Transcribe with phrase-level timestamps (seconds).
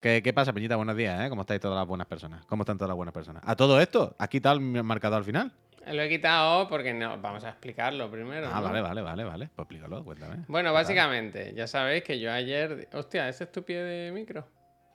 [0.00, 0.76] ¿Qué, qué pasa, Peñita?
[0.76, 1.28] Buenos días, ¿eh?
[1.28, 2.46] ¿Cómo estáis todas las buenas personas?
[2.46, 3.42] ¿Cómo están todas las buenas personas?
[3.44, 4.14] ¿A todo esto?
[4.18, 5.52] ¿Has quitado el marcador al final?
[5.86, 7.18] Lo he quitado porque no.
[7.20, 8.46] Vamos a explicarlo primero.
[8.52, 8.62] Ah, ¿no?
[8.68, 9.48] vale, vale, vale, vale.
[9.56, 10.44] Pues explícalo, cuéntame.
[10.46, 12.88] Bueno, básicamente, ya sabéis que yo ayer.
[12.92, 14.46] Hostia, ese es tu pie de micro.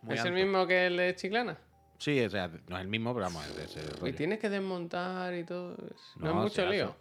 [0.03, 1.57] Muy ¿Es el mismo que el de Chiclana?
[1.97, 4.15] Sí, o sea, no es el mismo, pero vamos, es de ese Y rollo.
[4.15, 5.75] tienes que desmontar y todo.
[6.17, 6.95] No, es mucho lío.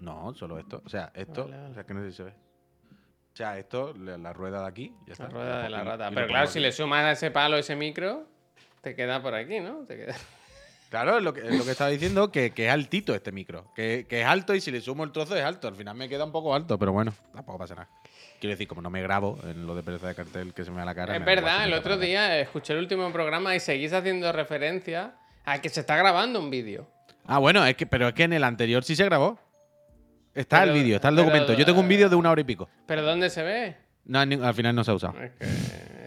[0.00, 0.82] No, solo esto.
[0.84, 1.44] O sea, esto.
[1.44, 1.70] Vale, vale.
[1.70, 2.34] O sea, que no sé si se ve.
[3.34, 5.24] O sea, esto, la, la rueda de aquí, ya está.
[5.24, 6.08] La rueda de la Y- rata.
[6.10, 8.28] y Pero claro, si le sumas a ese palo ese micro,
[8.80, 9.84] te queda por aquí, ¿no?
[9.86, 10.14] Te queda...
[10.88, 13.72] Claro, es lo que, es lo que estaba diciendo, que, que es altito este micro.
[13.74, 15.66] Que, que es alto y si le sumo el trozo es alto.
[15.66, 17.88] Al final me queda un poco alto, pero bueno, tampoco pasa nada.
[18.38, 20.76] Quiero decir, como no me grabo en lo de pereza de cartel que se me
[20.78, 21.16] da la cara.
[21.16, 25.68] Es verdad, el otro día escuché el último programa y seguís haciendo referencia a que
[25.68, 26.86] se está grabando un vídeo.
[27.26, 29.40] Ah, bueno, es que, pero es que en el anterior sí se grabó.
[30.34, 31.52] Está Pero- el vídeo, está el pero- documento.
[31.54, 32.68] Yo tengo un vídeo de una hora y pico.
[32.86, 33.76] ¿Pero dónde se ve?
[34.06, 35.14] No, al final no se ha usado.
[35.20, 35.44] Es que,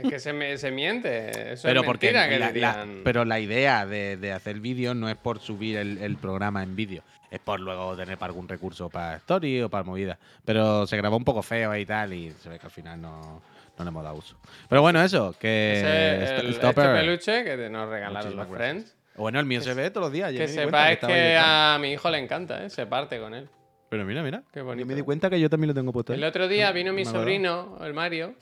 [0.03, 1.53] es que se, me- se miente.
[1.53, 5.09] Eso Pero es porque que la, la- pero la idea de, de hacer vídeo no
[5.09, 8.89] es por subir el, el programa en vídeo, es por luego tener para algún recurso
[8.89, 10.19] para story o para movida.
[10.45, 13.41] Pero se grabó un poco feo y tal y se ve que al final no,
[13.77, 14.37] no le hemos dado uso.
[14.69, 18.83] Pero bueno, eso, que Ese- el- este peluche que nos regalaron Muchísimas los gracias.
[18.83, 18.95] friends.
[19.15, 20.31] Bueno, el mío se ve todos los días.
[20.31, 21.45] Que sepáis estaba que detrás.
[21.47, 22.69] a mi hijo le encanta, ¿eh?
[22.69, 23.49] Se parte con él.
[23.89, 24.43] Pero mira, mira.
[24.51, 24.85] Qué Yo bonito.
[24.87, 26.13] me di cuenta que yo también lo tengo puesto.
[26.13, 26.19] ahí.
[26.19, 28.33] El otro día vino mi sobrino, el Mario,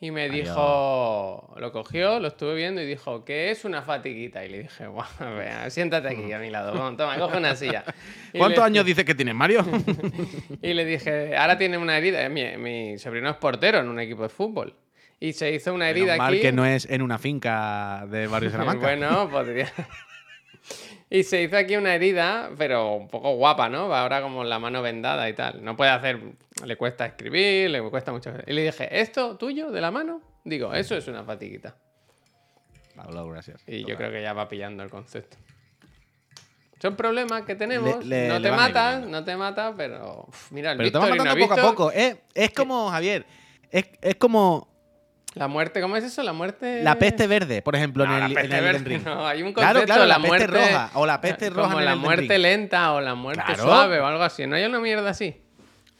[0.00, 4.44] y me dijo, lo cogió, lo estuve viendo y dijo, ¿qué es una fatiguita?
[4.44, 7.84] Y le dije, guau, vea, siéntate aquí a mi lado, Vamos, toma, coge una silla.
[8.32, 9.64] Y ¿Cuántos le- años dices que tienes, Mario?
[10.62, 12.28] Y le dije, ahora tiene una herida.
[12.28, 14.74] Mi, mi sobrino es portero en un equipo de fútbol.
[15.20, 16.42] Y se hizo una herida Menos mal aquí.
[16.42, 18.86] que no es en una finca de Barrio Salamanca.
[18.86, 19.72] bueno, podría.
[21.10, 23.88] Y se hizo aquí una herida, pero un poco guapa, ¿no?
[23.88, 25.64] Va ahora como la mano vendada y tal.
[25.64, 26.20] No puede hacer.
[26.64, 28.32] Le cuesta escribir, le cuesta mucho.
[28.46, 30.20] Y le dije, ¿esto tuyo de la mano?
[30.44, 31.74] Digo, eso es una fatiguita.
[32.96, 33.62] Pablo, gracias.
[33.66, 35.36] Y yo creo que ya va pillando el concepto.
[36.80, 38.04] Son problemas que tenemos.
[38.04, 39.18] Le- le- no le te van a ir mata, viniendo.
[39.18, 40.24] no te mata, pero.
[40.28, 41.92] uf, mira, el Pero te va Víctor y no matando poco a poco.
[41.92, 43.26] Es, es como, Javier,
[43.70, 44.68] es, es como
[45.34, 46.22] La muerte, ¿cómo es eso?
[46.22, 46.82] La muerte.
[46.82, 49.04] la peste verde, por ejemplo, No, en la el, peste en el verde, Elden Ring.
[49.04, 51.78] no, hay un Claro, concepto, claro, la, la muerte roja o la peste roja Como
[51.78, 52.42] en la Elden muerte Ring.
[52.42, 53.62] lenta o la muerte Claro.
[53.62, 54.46] suave o algo así.
[54.46, 55.40] ¿No hay una mierda así?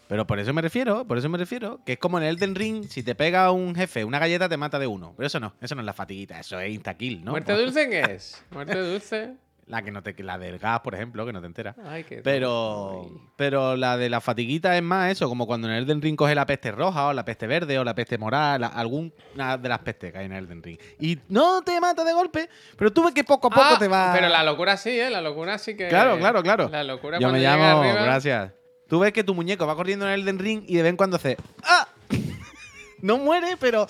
[0.08, 2.54] Pero por eso me refiero, por eso me refiero, que es como en el Elden
[2.54, 5.12] Ring, si te pega un jefe, una galleta te mata de uno.
[5.16, 7.32] Pero eso no, eso no es la fatiguita, eso es insta-kill, ¿no?
[7.32, 8.42] ¿Muerte dulce qué es?
[8.50, 9.34] ¿Muerte dulce?
[9.68, 11.76] La que no te, la del gas, por ejemplo, que no te enteras.
[11.84, 13.12] Ay, qué Pero, Ay.
[13.36, 16.34] pero la de la fatiguita es más eso, como cuando en el Elden Ring coge
[16.34, 19.12] la peste roja o la peste verde o la peste morada, la- alguna
[19.60, 20.78] de las pestes que hay en el Elden Ring.
[20.98, 23.88] Y no te mata de golpe, pero tú ves que poco a poco Ah, te
[23.88, 24.10] va...
[24.14, 25.10] Pero la locura sí, ¿eh?
[25.10, 25.88] La locura sí que.
[25.88, 26.68] Claro, claro, claro.
[26.70, 28.52] La locura Yo me llamo, arriba- gracias.
[28.88, 30.96] Tú ves que tu muñeco va corriendo en el Elden Ring y de vez en
[30.96, 31.86] cuando hace ¡Ah!
[33.02, 33.86] no muere, pero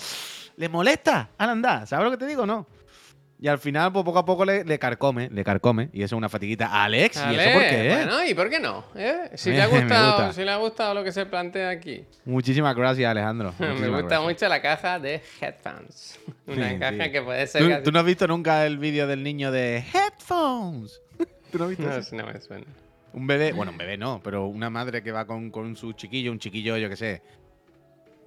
[0.57, 1.87] le molesta al andar.
[1.87, 2.47] ¿Sabes lo que te digo?
[2.47, 2.67] No.
[3.41, 5.91] Y al final, pues poco a poco le, le carcome, le carcome.
[5.93, 6.67] Y eso es una fatiguita.
[6.67, 7.87] a Alex, ¿y eso por qué?
[7.89, 7.95] eh?
[7.95, 8.85] Bueno, ¿y por qué no?
[8.97, 9.31] ¿Eh?
[9.35, 10.33] Si, le ha gustado, gusta.
[10.33, 12.05] si le ha gustado lo que se plantea aquí.
[12.25, 13.55] Muchísimas gracias, Alejandro.
[13.61, 14.23] Me gusta gracias.
[14.23, 16.19] mucho la caja de headphones.
[16.49, 17.13] Una Sí, caja sí.
[17.13, 17.63] que puede ser.
[17.63, 21.01] ¿Tú, casi- tú no has visto nunca el vídeo del niño de Headphones?
[21.53, 22.17] ¿Tú no has visto No, eso?
[22.17, 22.67] no me suena.
[23.13, 26.33] Un bebé, bueno, un bebé no, pero una madre que va con, con su chiquillo,
[26.33, 27.23] un chiquillo, yo qué sé,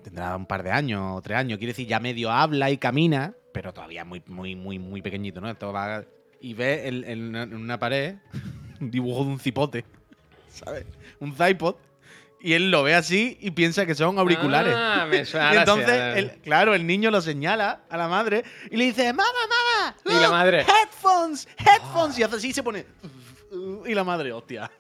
[0.03, 3.33] tendrá un par de años o tres años, quiere decir, ya medio habla y camina,
[3.51, 5.49] pero todavía muy, muy, muy, muy pequeñito, ¿no?
[5.49, 6.03] Esto va
[6.39, 8.15] y ve en, en una- en una pared
[8.81, 9.85] un dibujo de un cipote,
[10.49, 10.85] ¿sabes?
[11.19, 11.75] Un zipod,
[12.43, 14.73] y él lo ve así y piensa que son auriculares.
[14.75, 15.53] Ah, me suena.
[15.53, 19.95] Y entonces, claro, el niño lo señala a la madre y le dice, mamá, mamá,
[20.05, 20.61] Y la madre.
[20.61, 22.85] headphones, headphones, y hace así y se pone...
[23.85, 24.71] Y la madre, hostia.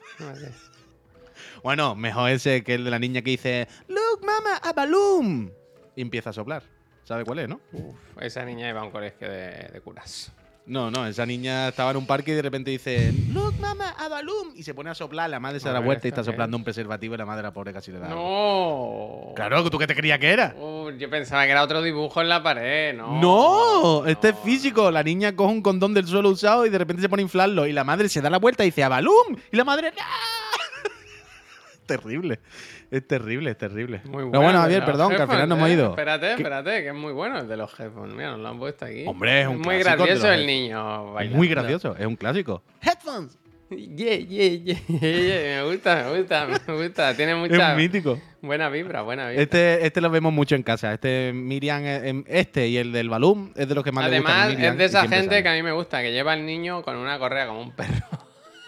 [1.63, 5.53] Bueno, mejor ese que el de la niña que dice, Look, mama, a balloon.
[5.95, 6.63] Y empieza a soplar.
[7.03, 7.59] ¿Sabe cuál es, no?
[7.73, 10.31] Uf, esa niña iba a un colegio de, de curas.
[10.67, 14.07] No, no, esa niña estaba en un parque y de repente dice, Look, mama, a
[14.07, 14.53] balloon.
[14.55, 16.31] Y se pone a soplar, la madre se da A la vuelta y ¿esto está
[16.31, 18.07] soplando un preservativo y la madre la pobre casi le da.
[18.09, 19.33] No.
[19.35, 20.53] Claro, ¿tú qué te creías que era?
[20.55, 23.19] Uh, yo pensaba que era otro dibujo en la pared, ¿no?
[23.19, 24.91] No, este es físico.
[24.91, 27.65] La niña coge un condón del suelo usado y de repente se pone a inflarlo.
[27.65, 29.41] Y la madre se da la vuelta y dice, a balloon.
[29.51, 30.40] Y la madre, ¡No!
[31.97, 32.39] Terrible.
[32.89, 34.01] Es terrible, es terrible.
[34.05, 35.73] Muy Pero bueno, el de Javier, perdón, que al final no hemos ¿eh?
[35.73, 35.89] ido.
[35.91, 38.13] Espérate, espérate, que es muy bueno el de los headphones.
[38.15, 39.03] Mira, nos lo han puesto aquí.
[39.07, 41.37] Hombre, es un Muy clásico de gracioso los el niño bailando.
[41.37, 42.63] Muy gracioso, es un clásico.
[42.81, 43.37] Headphones.
[43.69, 45.63] Yeah, yeah, yeah, yeah.
[45.63, 47.15] Me gusta, me gusta, me gusta.
[47.15, 48.19] Tiene mucha Es mítico.
[48.41, 49.41] buena vibra, buena vibra.
[49.41, 50.93] Este, este lo vemos mucho en casa.
[50.93, 54.19] Este Miriam, eh, em, este y el del balloon es de los que más le
[54.19, 55.43] gustan a Además, es de esa gente sale.
[55.43, 58.05] que a mí me gusta, que lleva al niño con una correa como un perro.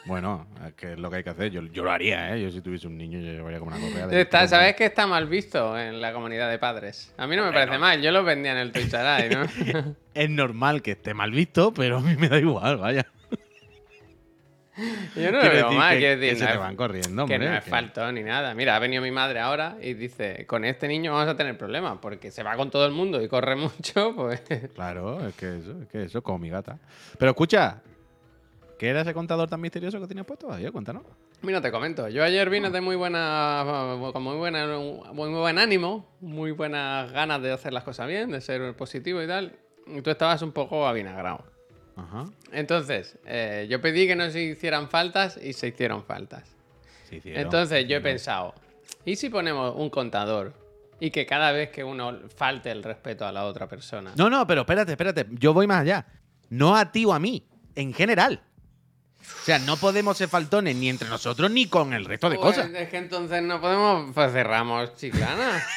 [0.05, 1.49] Bueno, es que es lo que hay que hacer.
[1.51, 2.41] Yo, yo lo haría, ¿eh?
[2.41, 4.07] Yo si tuviese un niño, yo llevaría como una correa.
[4.07, 7.13] de- Está- ¿Sabes que está mal visto en la comunidad de padres?
[7.17, 9.95] A mí no me parece mal, yo lo vendía en el Twitch ¿no?
[10.13, 13.05] Es normal que esté mal visto, pero a mí me da igual, vaya.
[15.15, 17.25] Yo no lo veo decir mal, que- quiero que decir, se no te van corriendo,
[17.27, 18.55] que no es que- falto ni nada.
[18.55, 21.99] Mira, ha venido mi madre ahora y dice, con este niño vamos a tener problemas,
[22.01, 24.41] porque se va con todo el mundo y corre mucho, pues...
[24.73, 26.77] Claro, es que eso, es que eso, como mi gata.
[27.19, 27.81] Pero escucha,
[28.83, 30.51] ¿qué era ese contador tan misterioso que tenías puesto?
[30.51, 31.03] Ayer, cuéntanos.
[31.41, 32.09] Mira, te comento.
[32.09, 33.63] Yo ayer vine de muy buena,
[34.11, 34.67] con muy buena,
[35.13, 39.27] muy buen ánimo, muy buenas ganas de hacer las cosas bien, de ser positivo y
[39.27, 39.55] tal.
[39.87, 41.45] Y tú estabas un poco avinagrado.
[41.95, 42.25] Ajá.
[42.51, 46.53] Entonces, eh, yo pedí que no se hicieran faltas y se hicieron faltas.
[47.09, 48.53] Sí, hicieron, Entonces yo he pensado,
[49.05, 50.55] ¿y si ponemos un contador
[50.99, 54.11] y que cada vez que uno falte el respeto a la otra persona?
[54.17, 55.25] No, no, pero espérate, espérate.
[55.39, 56.05] Yo voy más allá.
[56.49, 58.41] No a ti o a mí, en general.
[59.41, 62.55] O sea, no podemos ser faltones ni entre nosotros ni con el resto de Pues,
[62.55, 62.71] cosas.
[62.73, 65.63] Es que entonces no podemos, pues cerramos chiclana.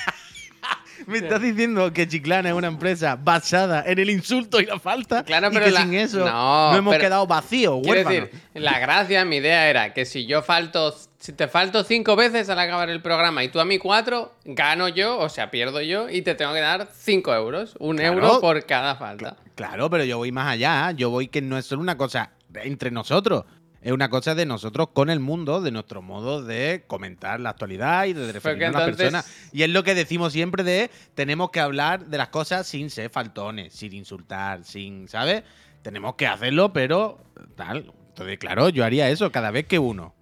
[1.06, 5.22] Me estás diciendo que Chiclana es una empresa basada en el insulto y la falta.
[5.24, 8.78] Claro, y pero que la- sin eso No, no, hemos pero- quedado vacíos, decir, la
[8.80, 12.88] gracia, mi idea era que si yo falto, si te falto cinco veces al acabar
[12.88, 16.34] el programa y tú a mí cuatro, gano yo, o sea, pierdo yo y te
[16.34, 17.74] tengo que dar cinco euros.
[17.78, 18.14] Un Claro.
[18.14, 19.36] euro por cada falta.
[19.54, 20.90] Claro, pero yo voy más allá.
[20.92, 23.44] Yo voy que no es solo una cosa entre nosotros.
[23.82, 28.06] Es una cosa de nosotros con el mundo, de nuestro modo de comentar la actualidad
[28.06, 29.50] y de referirnos a las entonces- personas.
[29.52, 33.10] Y es lo que decimos siempre de tenemos que hablar de las cosas sin ser
[33.10, 35.44] faltones, sin insultar, sin, ¿sabes?
[35.82, 37.20] Tenemos que hacerlo, pero
[37.54, 37.92] tal.
[38.08, 40.14] Entonces, claro, yo haría eso cada vez que uno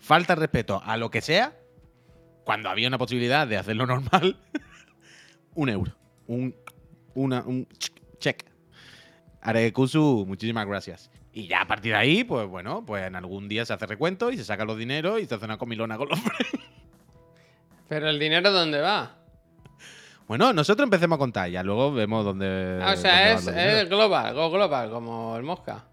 [0.00, 1.56] falta respeto a lo que sea,
[2.44, 4.36] cuando había una posibilidad de hacerlo normal,
[5.54, 5.92] un euro.
[6.26, 6.54] Un,
[7.14, 7.68] una, un
[8.18, 8.44] check.
[9.40, 11.10] Arekusu, muchísimas gracias.
[11.36, 14.30] Y ya a partir de ahí, pues bueno, pues en algún día se hace recuento
[14.30, 16.18] y se saca los dineros y se hace una comilona con los
[17.88, 19.16] Pero el dinero, ¿dónde va?
[20.28, 22.80] Bueno, nosotros empecemos a contar, ya luego vemos dónde.
[22.80, 25.84] Ah, o sea, es, global, go global, como el mosca.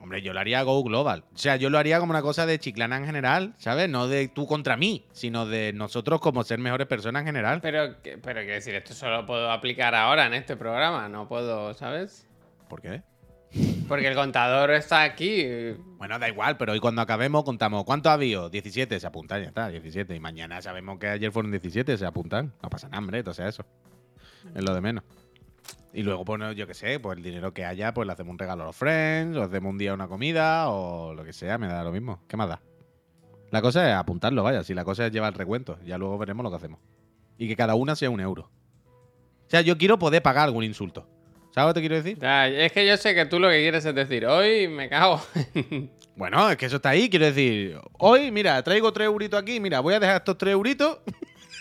[0.00, 1.24] Hombre, yo lo haría Go Global.
[1.34, 3.88] O sea, yo lo haría como una cosa de chiclana en general, ¿sabes?
[3.88, 7.60] No de tú contra mí, sino de nosotros como ser mejores personas en general.
[7.60, 12.28] Pero, pero quiero decir, esto solo puedo aplicar ahora en este programa, no puedo, ¿sabes?
[12.68, 13.02] ¿Por qué?
[13.88, 15.44] Porque el contador está aquí.
[15.96, 18.50] Bueno, da igual, pero hoy cuando acabemos contamos cuánto ha habido.
[18.50, 20.14] 17, se apuntan, ya está, 17.
[20.14, 22.52] Y mañana sabemos que ayer fueron 17, se apuntan.
[22.62, 23.64] No pasa nada, hombre, entonces eso.
[24.54, 25.04] Es lo de menos.
[25.92, 28.38] Y luego, pues, yo qué sé, pues el dinero que haya, pues le hacemos un
[28.38, 31.66] regalo a los friends, o hacemos un día una comida, o lo que sea, me
[31.66, 32.20] da lo mismo.
[32.28, 32.60] ¿Qué más da?
[33.50, 34.62] La cosa es apuntarlo, vaya.
[34.62, 36.80] Si la cosa es llevar el recuento, ya luego veremos lo que hacemos.
[37.38, 38.50] Y que cada una sea un euro.
[39.46, 41.08] O sea, yo quiero poder pagar algún insulto.
[41.58, 42.18] ¿Sabes lo que te quiero decir?
[42.20, 45.20] Ya, es que yo sé que tú lo que quieres es decir, hoy me cago.
[46.14, 47.80] Bueno, es que eso está ahí, quiero decir.
[47.98, 50.98] Hoy, mira, traigo tres euritos aquí, mira, voy a dejar estos tres euritos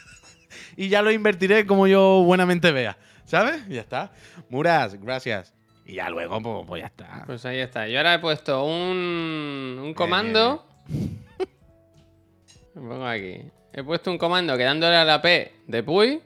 [0.78, 2.96] y ya los invertiré como yo buenamente vea.
[3.26, 3.68] ¿Sabes?
[3.70, 4.12] Ya está.
[4.50, 5.56] Muras, gracias.
[5.84, 7.24] Y ya luego, pues, pues ya está.
[7.26, 7.88] Pues ahí está.
[7.88, 10.64] Yo ahora he puesto un, un comando.
[12.76, 13.42] Lo pongo aquí.
[13.74, 16.22] He puesto un comando que dándole a la P de Puy.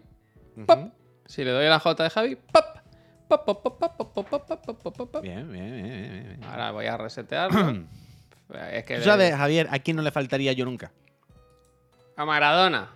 [0.66, 0.90] ¡pop!
[1.26, 2.81] Si le doy a la J de Javi, ¡pop!
[5.22, 6.44] Bien, bien, bien, bien.
[6.44, 7.86] Ahora voy a resetearlo.
[8.72, 10.92] es que Tú sabes, Javier, a quién no le faltaría yo nunca.
[12.16, 12.90] a Maradona.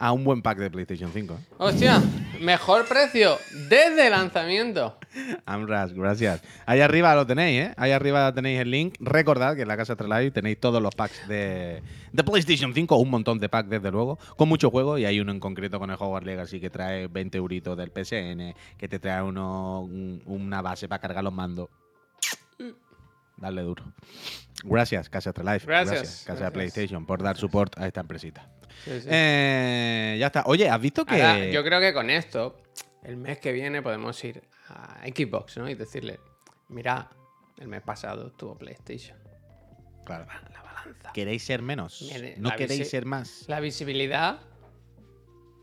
[0.00, 1.34] A un buen pack de PlayStation 5.
[1.34, 1.44] ¿eh?
[1.58, 2.00] Hostia,
[2.40, 3.36] mejor precio
[3.68, 4.96] desde lanzamiento.
[5.44, 6.40] Amras, gracias.
[6.66, 7.74] Ahí arriba lo tenéis, ¿eh?
[7.76, 8.94] Ahí arriba tenéis el link.
[9.00, 11.82] Recordad que en la casa Trelive tenéis todos los packs de,
[12.12, 15.32] de PlayStation 5, un montón de packs desde luego, con muchos juegos y hay uno
[15.32, 19.20] en concreto con el Hogwarts Legacy que trae 20 euritos del PSN, que te trae
[19.22, 21.68] uno, un- una base para cargar los mandos.
[23.38, 23.84] Dale duro.
[24.64, 25.60] Gracias, Casa Trelive.
[25.64, 26.50] Gracias, Casa gracias.
[26.50, 28.50] PlayStation, por dar support a esta empresita.
[28.84, 29.08] Sí, sí.
[29.10, 30.42] Eh, ya está.
[30.46, 31.22] Oye, ¿has visto que...?
[31.22, 32.60] Ahora, yo creo que con esto,
[33.04, 35.68] el mes que viene podemos ir a Xbox, ¿no?
[35.68, 36.18] Y decirle,
[36.68, 37.08] mira,
[37.58, 39.18] el mes pasado tuvo PlayStation.
[40.04, 40.26] Claro.
[40.52, 41.12] La balanza.
[41.12, 42.04] ¿Queréis ser menos?
[42.38, 43.44] ¿No queréis ser más?
[43.46, 44.40] La visibilidad.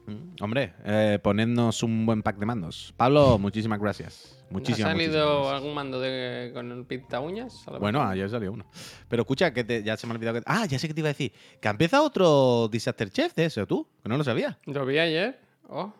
[0.08, 2.94] Mm, Hombre, eh, ponednos un buen pack de mandos.
[2.96, 4.45] Pablo, muchísimas gracias.
[4.56, 7.64] Muchísimas, ¿Ha salido algún mando de, con el pinta uñas?
[7.80, 8.66] Bueno, ayer salió uno.
[9.08, 10.44] Pero escucha, que te- ya se me ha olvidado que...
[10.46, 11.32] Ah, ya sé que te iba a decir.
[11.62, 13.88] Que ha empezado otro Disaster Chef de eso, tú.
[14.02, 14.58] Que no lo sabía.
[14.66, 15.40] Lo vi ayer.
[15.68, 15.94] Oh.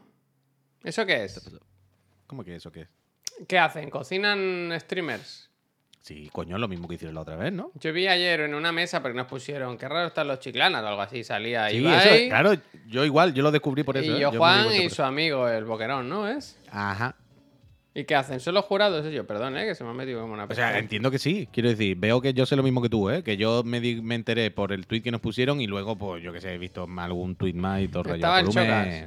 [0.84, 1.42] ¿Eso qué es?
[2.28, 2.90] ¿Cómo que eso qué es?
[3.48, 3.90] ¿Qué hacen?
[3.90, 5.50] ¿Cocinan streamers?
[6.02, 7.72] Sí, coño, lo mismo que hicieron la otra vez, ¿no?
[7.74, 10.88] Yo vi ayer en una mesa porque nos pusieron, qué raro están los chiclanas o
[10.88, 11.24] algo así.
[11.24, 12.54] Salía Sí, Ibai, eso, claro,
[12.86, 14.12] yo igual, yo lo descubrí por eso.
[14.12, 14.20] y ¿eh?
[14.20, 16.60] yo me Juan y por su amigo el boquerón, ¿no es?
[16.70, 17.16] Ajá.
[17.98, 18.42] ¿Y qué hacen?
[18.42, 19.26] ¿Son los jurados ellos?
[19.26, 19.66] Perdón, ¿eh?
[19.66, 21.48] Que se me ha metido como una O sea, entiendo que sí.
[21.52, 23.24] Quiero decir, veo que yo sé lo mismo que tú, ¿eh?
[23.24, 26.22] Que yo me, di- me enteré por el tweet que nos pusieron y luego, pues,
[26.22, 28.22] yo que sé, he visto algún tweet más y todo el rollo.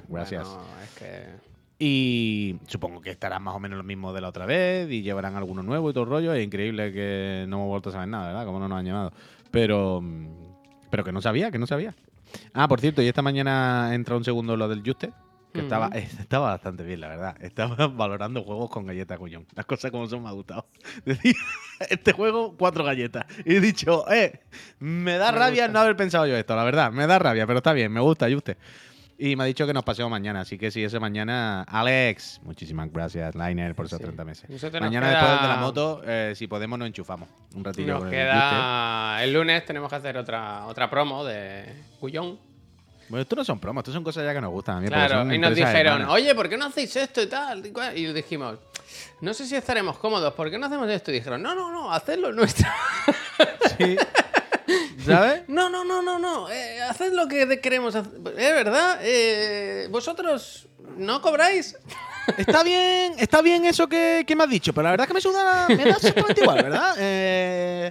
[0.09, 0.49] Gracias.
[0.49, 1.49] Bueno, es que...
[1.80, 5.37] Y supongo que estarán más o menos lo mismo de la otra vez y llevarán
[5.37, 6.33] alguno nuevo y todo el rollo.
[6.35, 8.47] Es increíble que no hemos vuelto a saber nada, ¿verdad?
[8.47, 9.12] Como no nos han llamado.
[9.50, 10.02] Pero,
[10.90, 11.95] pero que no sabía, que no sabía.
[12.52, 15.11] Ah, por cierto, y esta mañana entra un segundo lo del Juste,
[15.52, 17.37] que estaba, estaba bastante bien, la verdad.
[17.40, 19.47] Estaba valorando juegos con galletas cuñón.
[19.55, 20.67] Las cosas como son me ha gustado.
[21.05, 21.33] Decía,
[21.88, 23.25] este juego, cuatro galletas.
[23.45, 24.40] Y he dicho, eh,
[24.78, 25.73] me da Me rabia gusta.
[25.73, 26.93] no haber pensado yo esto, la verdad.
[26.93, 28.57] Me da rabia, pero está bien, me gusta, Juste.
[29.21, 32.88] Y me ha dicho que nos pasemos mañana, así que si ese mañana, Alex, muchísimas
[32.93, 34.05] gracias, Liner, por esos Sí.
[34.05, 34.73] 30 meses.
[34.81, 37.75] Mañana queda- después de la moto, eh, si podemos, nos enchufamos un Nos
[38.05, 39.21] queda...
[39.25, 41.64] El lunes tenemos que hacer otra, otra promo de
[41.99, 42.38] Cuyón.
[43.09, 44.88] Bueno, esto no son promos, esto son cosas ya que nos gustan a mí.
[44.88, 46.11] Claro, y nos dijeron, hermanas.
[46.11, 47.65] oye, ¿por qué no hacéis esto y tal?
[47.65, 47.97] y cual?
[47.97, 48.59] Y dijimos,
[49.21, 51.11] no sé si estaremos cómodos, ¿por qué no hacemos esto?
[51.11, 52.69] Y dijeron, no, no, no, hacedlo nuestro.
[53.79, 53.97] Sí.
[55.07, 55.43] ¿Sabes?
[55.49, 56.50] No, no, no, no, no.
[56.50, 58.12] eh, haced lo que queremos hacer.
[58.37, 58.99] Es verdad.
[59.03, 61.77] eh, Vosotros no cobráis.
[62.37, 65.15] Está bien, está bien eso que, que me has dicho, pero la verdad es que
[65.15, 66.95] me suda, me da exactamente igual, ¿verdad?
[66.99, 67.91] Eh,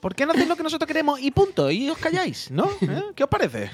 [0.00, 1.70] ¿Por qué no hacéis lo que nosotros queremos y punto?
[1.70, 2.68] Y os calláis, ¿no?
[2.80, 3.02] ¿Eh?
[3.14, 3.70] ¿Qué os parece?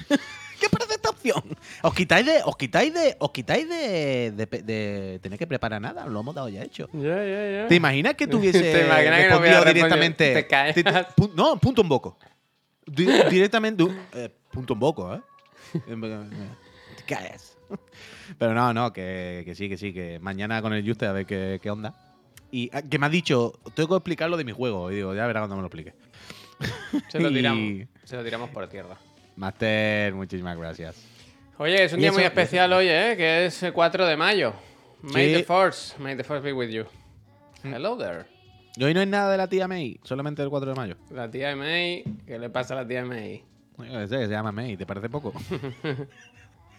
[0.59, 1.43] ¿Qué parece esta opción?
[1.83, 6.05] Os quitáis de, os quitáis de, os quitáis de, de, de tener que preparar nada,
[6.07, 6.87] lo hemos dado ya hecho.
[7.67, 10.33] ¿Te imaginas que tuviese ¿Te imaginas que no directamente?
[10.75, 11.15] Te caes.
[11.15, 12.17] Pu- no, punto en boco.
[12.85, 13.83] Di- directamente,
[14.13, 15.21] eh, punto en boco, ¿eh?
[16.97, 17.57] Te caes.
[18.39, 21.25] Pero no, no, que, que sí, que sí, que mañana con el Juste a ver
[21.25, 21.93] qué, qué onda.
[22.51, 24.89] Y ah, que me ha dicho, tengo que explicar lo de mi juego.
[24.91, 25.93] Y digo, ya verá cuando me lo explique.
[27.09, 27.87] Se lo y- tiramos.
[28.05, 28.97] Se lo tiramos por tierra.
[29.37, 31.01] Master, muchísimas gracias.
[31.57, 33.13] Oye, es un día eso- muy especial hoy, ¿eh?
[33.17, 34.53] Que es el 4 de mayo.
[35.01, 35.33] May Sí.
[35.35, 35.95] the Force.
[35.99, 36.85] May the Force be with you.
[37.63, 38.25] Hello there.
[38.75, 40.95] Y hoy no es nada de la tía May, solamente el 4 de mayo.
[41.11, 42.03] La tía May.
[42.25, 43.43] ¿Qué le pasa a la tía May?
[43.77, 45.33] Qué sé, se llama May, ¿te parece poco?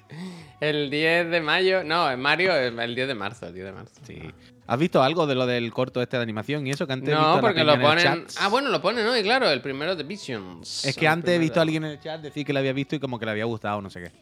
[0.61, 1.85] El 10 de mayo.
[1.85, 3.47] No, en Mario el 10 de marzo.
[3.47, 3.95] El 10 de marzo.
[4.05, 4.21] Sí.
[4.67, 7.13] ¿Has visto algo de lo del corto este de animación y eso que antes he
[7.13, 8.27] visto No, la porque lo ponen.
[8.39, 9.51] Ah, bueno, lo ponen hoy, claro.
[9.51, 10.85] El primero de Visions.
[10.85, 12.97] Es que antes he visto a alguien en el chat decir que lo había visto
[12.97, 14.13] y como que le había gustado, no sé qué.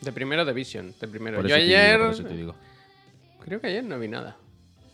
[0.00, 0.94] De primero de Vision.
[0.98, 1.38] De primero.
[1.42, 1.98] Yo digo, ayer.
[1.98, 2.54] por eso te digo.
[3.44, 4.36] Creo que ayer no vi nada.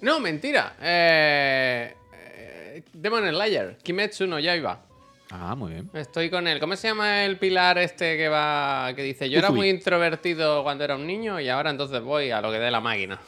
[0.00, 0.76] No, mentira.
[0.80, 3.78] Eh, eh, Demon Slayer.
[3.82, 4.80] Kimetsu no Yaiba.
[5.30, 5.90] Ah, muy bien.
[5.94, 6.60] Estoy con él.
[6.60, 8.92] ¿Cómo se llama el pilar este que va.
[8.94, 12.40] que dice yo era muy introvertido cuando era un niño y ahora entonces voy a
[12.40, 13.18] lo que dé la máquina?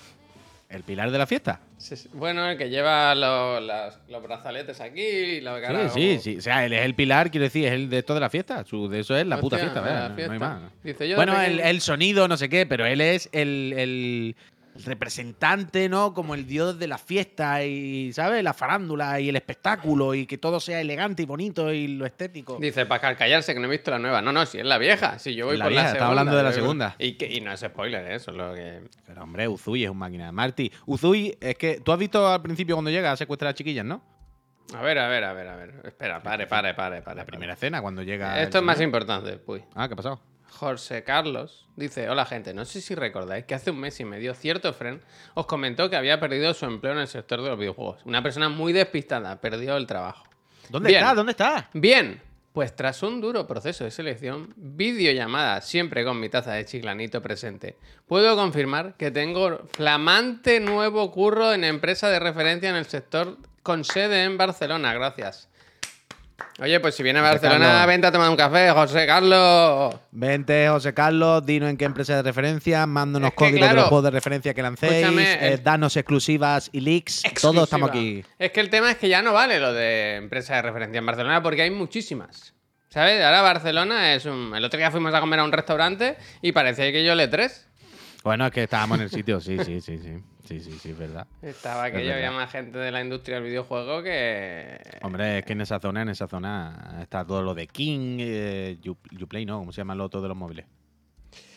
[0.69, 1.61] ¿El pilar de la fiesta?
[1.79, 2.09] Sí, sí.
[2.13, 6.37] Bueno, el que lleva los, las- los brazaletes aquí y la cara Sí, sí, sí.
[6.39, 8.65] O sea, él es el pilar, quiero decir, es el de toda la fiesta.
[8.65, 10.09] Su, de eso es la puta fiesta, de.
[10.23, 10.63] No- No, hay más.
[10.83, 14.37] Dice, yo de bueno, el, sonido, no sé qué, pero él es el, el
[14.85, 16.13] representante, ¿no?
[16.13, 18.43] Como el dios de la fiesta y, ¿sabes?
[18.43, 22.59] La farándula y el espectáculo y que todo sea elegante y bonito y lo estético.
[22.61, 24.23] Dice Pascal, callarse que no he visto la nueva.
[24.23, 25.19] No, no, si es la vieja.
[25.19, 26.09] Si yo voy La por vieja, la segunda.
[26.09, 26.97] hablando de la segunda.
[26.99, 28.15] Y, que, y no es spoiler, ¿eh?
[28.17, 28.83] eso es lo que.
[29.07, 30.33] Pero hombre, Uzui es un máquina.
[30.33, 33.85] Marty, Uzui, es que tú has visto al principio cuando llega a secuestrar a chiquillas,
[33.85, 34.03] ¿no?
[34.75, 35.75] A ver, a ver, a ver, a ver.
[35.85, 37.17] Espera, pare, pare, pare, pare.
[37.17, 38.43] La primera escena, cuando llega.
[38.43, 39.63] Esto es más importante, pues.
[39.75, 40.21] Ah, ¿qué ha pasado?
[40.57, 42.55] José Carlos dice: Hola, gente.
[42.55, 45.03] No sé si recordáis que hace un mes y medio cierto friend
[45.35, 48.01] os comentó que había perdido su empleo en el sector de los videojuegos.
[48.05, 50.25] Una persona muy despistada, perdió el trabajo.
[50.71, 51.03] ¿Dónde Bien.
[51.03, 51.15] está?
[51.15, 51.71] ¿Dónde está?
[51.75, 52.21] Bien,
[52.53, 57.77] pues tras un duro proceso de selección, videollamada siempre con mi taza de chiclanito presente,
[58.07, 63.85] puedo confirmar que tengo flamante nuevo curro en empresa de referencia en el sector con
[63.85, 64.95] sede en Barcelona.
[64.95, 65.51] Gracias.
[66.61, 67.87] Oye, pues si viene a Barcelona, Carlos.
[67.87, 69.95] vente a tomar un café, José Carlos.
[70.11, 73.85] Vente, José Carlos, dinos en qué empresa de referencia, mándanos Es que, códigos de los
[73.85, 77.65] juegos de referencia que lancéis, eh, el- danos exclusivas y leaks, todos Exclusiva.
[77.65, 78.25] estamos aquí.
[78.39, 81.07] Es que el tema es que ya no vale lo de empresa de referencia en
[81.07, 82.55] Barcelona porque hay muchísimas.
[82.89, 83.23] ¿Sabes?
[83.23, 84.55] Ahora Barcelona es un...
[84.57, 87.67] El otro día fuimos a comer a un restaurante y parecía que yo le tres.
[88.27, 90.99] Bueno, es que estábamos en el sitio, sí, sí, sí, sí, sí, sí, sí, es
[90.99, 91.29] verdad.
[91.43, 92.17] Estaba que Es verdad.
[92.17, 94.79] había más gente de la industria del videojuego que.
[95.03, 98.79] Hombre, es que en esa zona, en esa zona está todo lo de King, eh,
[98.83, 99.61] You- Uplay, ¿no?
[99.61, 100.67] ¿Cómo se llama lo otro de los móviles?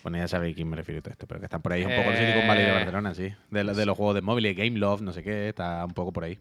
[0.04, 1.84] Bueno, ya sabéis a quién me refiero a todo esto, pero que están por ahí
[1.84, 2.74] un poco el Silicon Valley de Eh.
[2.74, 3.34] Barcelona, sí.
[3.50, 6.24] De, de los juegos de móviles, Game Love, no sé qué, está un poco por
[6.26, 6.38] ahí.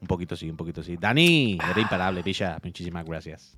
[0.00, 0.96] Un poquito sí, un poquito sí.
[0.96, 2.58] Dani, eres imparable, picha.
[2.64, 3.56] Muchísimas gracias.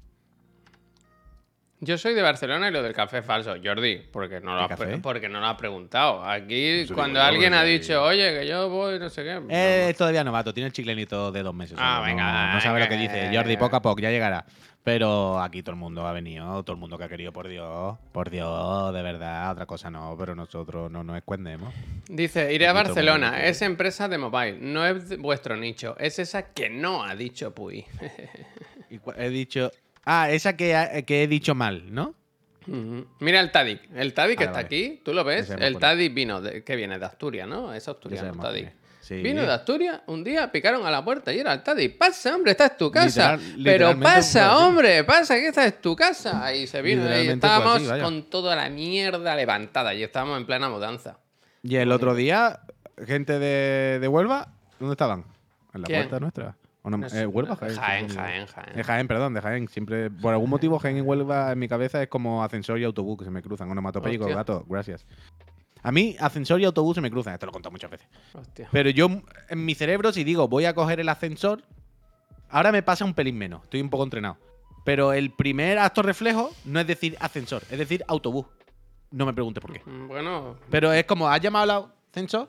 [1.80, 4.74] Yo soy de Barcelona y lo del café es falso, Jordi, porque no lo, ¿Qué
[4.74, 5.00] has, pre- café?
[5.00, 6.24] porque no lo has preguntado.
[6.24, 9.34] Aquí, cuando alguien ha dicho, oye, que yo voy, no sé qué.
[9.40, 11.78] no, Eh, es todavía novato, tiene el chiclenito de dos meses.
[11.80, 13.30] Ah, venga, No, no sabe lo que dice.
[13.32, 14.44] Jordi, poco a poco, ya llegará.
[14.82, 17.96] Pero aquí todo el mundo ha venido, todo el mundo que ha querido, por Dios.
[18.10, 21.74] Por Dios, de verdad, otra cosa no, pero nosotros no nos escondemos.
[22.08, 26.70] Dice, iré a Barcelona, es empresa de mobile, no es vuestro nicho, es esa que
[26.70, 27.84] no ha dicho Puy.
[29.16, 29.70] He dicho.
[30.04, 32.14] Ah, esa que, ha- que he dicho mal, ¿no?
[33.20, 34.66] Mira el Tadic, el Tadic que Vale, está vale.
[34.66, 35.78] aquí, tú lo ves, el.
[35.78, 37.72] Tadic vino, de, que viene de Asturias, ¿no?
[37.72, 38.72] Es asturiano, Tadic.
[39.00, 39.22] Sí.
[39.22, 41.96] Vino de Asturias, un día picaron a la puerta y era el Tadic.
[41.96, 43.36] Pasa, hombre, esta es tu casa.
[43.38, 46.54] Literal- Pero pasa, hombre, pasa, que esta es tu casa.
[46.54, 50.68] Y se vino y estábamos así, con toda la mierda levantada y estábamos en plena
[50.68, 51.16] mudanza.
[51.62, 52.60] Y el otro día,
[53.06, 55.24] gente de, de Huelva, ¿dónde estaban?
[55.72, 56.00] En la ¿Quién?
[56.02, 56.56] puerta nuestra.
[56.88, 56.98] ¿O no?
[56.98, 57.22] No sé.
[57.22, 57.54] Eh, ¿Huelva?
[57.56, 58.08] Jaén, Jaén.
[58.08, 58.76] Jaén, Jaén.
[58.76, 59.68] De Jaén, perdón, de Jaén.
[59.68, 63.18] Siempre, por algún motivo, Jaén y Huelva en mi cabeza es como ascensor y autobús
[63.18, 63.70] que se me cruzan.
[63.70, 64.36] Onomatopéyico, Hostia.
[64.36, 65.06] gato, gracias.
[65.82, 67.34] A mí, ascensor y autobús se me cruzan.
[67.34, 68.08] Esto lo he contado muchas veces.
[68.32, 68.68] Hostia.
[68.72, 69.08] Pero yo,
[69.48, 71.62] en mi cerebro, si digo voy a coger el ascensor,
[72.50, 73.62] ahora me pasa un pelín menos.
[73.64, 74.38] Estoy un poco entrenado.
[74.84, 78.46] Pero el primer acto reflejo no es decir ascensor, es decir autobús.
[79.10, 79.82] No me preguntes por qué.
[79.84, 82.48] Mm, Bueno, Pero es como, ¿has llamado al ascensor?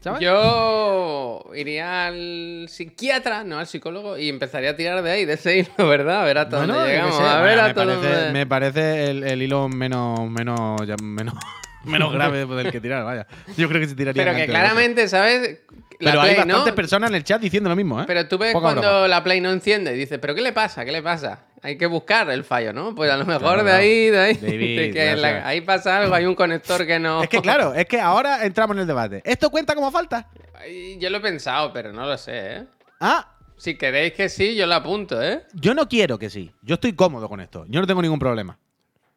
[0.00, 0.20] ¿Sabes?
[0.20, 5.58] Yo iría al psiquiatra, no al psicólogo, y empezaría a tirar de ahí, de ese
[5.58, 6.22] hilo, ¿verdad?
[6.22, 7.18] A ver hasta Bueno, dónde llegamos.
[7.20, 11.34] A bueno, ver me, hasta parece, me parece el, el hilo menos, menos, ya menos,
[11.84, 13.26] menos grave del que tirar, vaya.
[13.56, 15.60] Yo creo que se tiraría Pero que claramente, ¿sabes?
[16.00, 18.04] La Pero hay bastantes personas en el chat diciendo lo mismo, ¿eh?
[18.06, 19.08] Pero tú ves Poca cuando broma.
[19.08, 20.84] la Play no enciende y dices, ¿pero qué le pasa?
[20.84, 21.40] ¿Qué le pasa?
[21.62, 22.94] Hay que buscar el fallo, ¿no?
[22.94, 25.46] Pues a lo mejor Claro, de ahí, de ahí, David, de que la- gracias.
[25.46, 27.22] ahí pasa algo, hay un conector que no.
[27.22, 29.22] Es que claro, es que ahora entramos en el debate.
[29.24, 30.28] ¿Esto cuenta como falta?
[30.98, 32.64] Yo lo he pensado, pero no lo sé, ¿eh?
[33.00, 35.42] Ah, Si queréis que sí, yo lo apunto, ¿eh?
[35.54, 36.52] yo no quiero que sí.
[36.62, 37.64] Yo estoy cómodo con esto.
[37.68, 38.58] Yo no tengo ningún problema.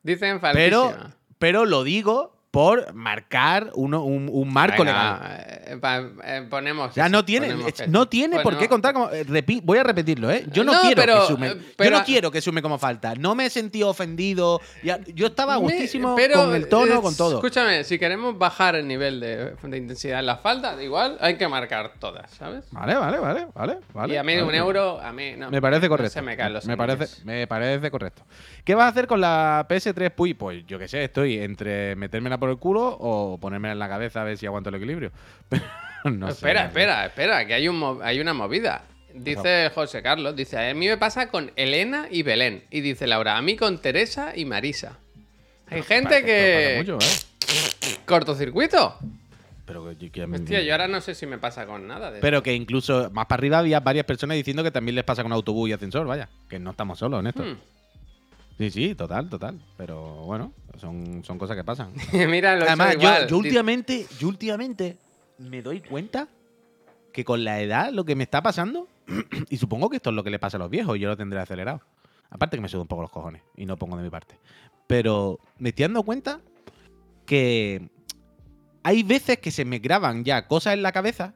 [0.03, 1.15] Dicen Pero, faltísima.
[1.37, 5.19] pero lo digo por marcar uno, un, un marco legal.
[5.21, 6.93] Venga, eh, eh, ponemos.
[6.93, 7.55] Ya no tiene,
[7.87, 8.59] no tiene Pues por no.
[8.59, 9.09] qué contar como.
[9.09, 10.45] eh, repi- voy a repetirlo, ¿eh?
[10.51, 11.55] Yo no, No, quiero pero, que sume.
[11.79, 13.15] yo no quiero que sume como falta.
[13.15, 14.59] No me he sentido ofendido.
[14.83, 17.35] Ya- yo estaba gustísimo pero, con el tono, con todo.
[17.35, 21.47] Escúchame, si queremos bajar el nivel de, de intensidad en las faltas, igual hay que
[21.47, 22.65] marcar todas, ¿sabes?
[22.71, 23.77] Vale, vale, vale, vale.
[23.93, 24.43] vale y a mí vale.
[24.47, 25.49] un euro, a mí no.
[25.49, 26.11] Me parece correcto.
[26.11, 28.23] se me caen los me parece, me parece correcto.
[28.65, 30.33] ¿Qué vas a hacer con la PS3 Puy?
[30.33, 34.21] Pues yo qué sé, estoy entre metérmela por el culo o ponérmela en la cabeza
[34.21, 35.11] a ver si aguanto el equilibrio.
[35.49, 35.63] Pero
[36.03, 36.33] no sé.
[36.33, 38.83] espera, espera, espera, que hay, un hay una movida.
[39.13, 42.63] Dice José Carlos, dice, a mí me pasa con Elena y Belén.
[42.71, 44.97] Y dice Laura, a mí con Teresa y Marisa.
[45.69, 46.77] Hay gente que...
[46.79, 47.97] mucho, ¿eh?
[48.05, 48.97] ¿Cortocircuito?
[49.65, 52.41] Pero que, que- Hostia, yo ahora no sé si me pasa con nada de Pero
[52.41, 55.69] que incluso más para arriba había varias personas diciendo que también les pasa con autobús
[55.69, 56.27] y ascensor, vaya.
[56.49, 57.43] Que no estamos solos en esto.
[57.43, 57.57] Hmm.
[58.61, 59.59] Sí, sí, total, total.
[59.75, 61.93] Pero bueno, son, son cosas que pasan.
[62.29, 63.21] Mira, lo he hecho Además, yo, igual.
[63.21, 64.97] yo Dice- últimamente, yo últimamente
[65.39, 66.27] me doy cuenta
[67.11, 68.87] que con la edad lo que me está pasando,
[69.49, 71.39] y supongo que esto es lo que le pasa a los viejos, yo lo tendré
[71.39, 71.81] acelerado.
[72.29, 74.37] Aparte que me sudo un poco los cojones y no pongo de mi parte.
[74.85, 76.39] Pero me estoy dando cuenta
[77.25, 77.89] que
[78.83, 81.33] hay veces que se me graban ya cosas en la cabeza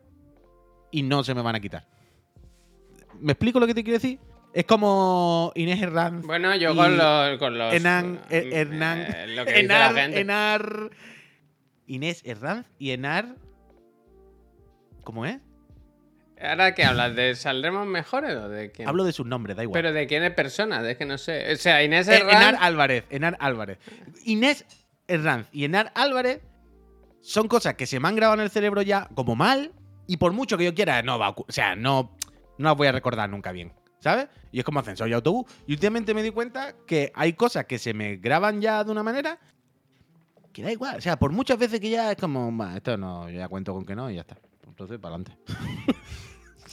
[0.92, 1.88] y no se me van a quitar.
[3.20, 4.20] ¿Me explico lo que te quiero decir?
[4.56, 6.26] Es como Inés Herranz.
[6.26, 7.38] Bueno, yo con los...
[7.40, 10.20] Con los Enan, eh, eh, Hernán, eh, lo que dice la Enar, gente.
[10.22, 10.90] Enar,
[11.88, 13.36] Inés Herranz y Enar.
[15.04, 15.40] ¿Cómo es?
[16.42, 17.18] ¿Ahora qué hablas?
[17.18, 18.88] ¿De saldremos mejores o de quién?
[18.88, 19.78] Hablo de sus nombres, da igual.
[19.78, 21.52] Pero de quién es persona, es que no sé.
[21.52, 22.36] O sea, Inés Eh, Herranz...
[22.36, 23.78] Enar Álvarez, Enar Álvarez.
[24.24, 24.64] Inés
[25.10, 26.40] Herranz y Enar Álvarez
[27.20, 29.74] son cosas que se me han grabado en el cerebro ya como mal
[30.08, 32.16] y por mucho que yo quiera, no va a O sea, no,
[32.58, 33.74] no las voy a recordar nunca bien,
[34.06, 34.28] ¿sabes?
[34.52, 35.52] Y es como ascensor y autobús.
[35.66, 39.02] Y últimamente me di cuenta que hay cosas que se me graban ya de una
[39.02, 39.40] manera
[40.54, 40.98] que da igual.
[40.98, 43.74] O sea, por muchas veces que ya es como, "Bah, esto no, yo ya cuento
[43.74, 44.38] con que no y ya está.
[44.68, 45.32] Entonces, para adelante.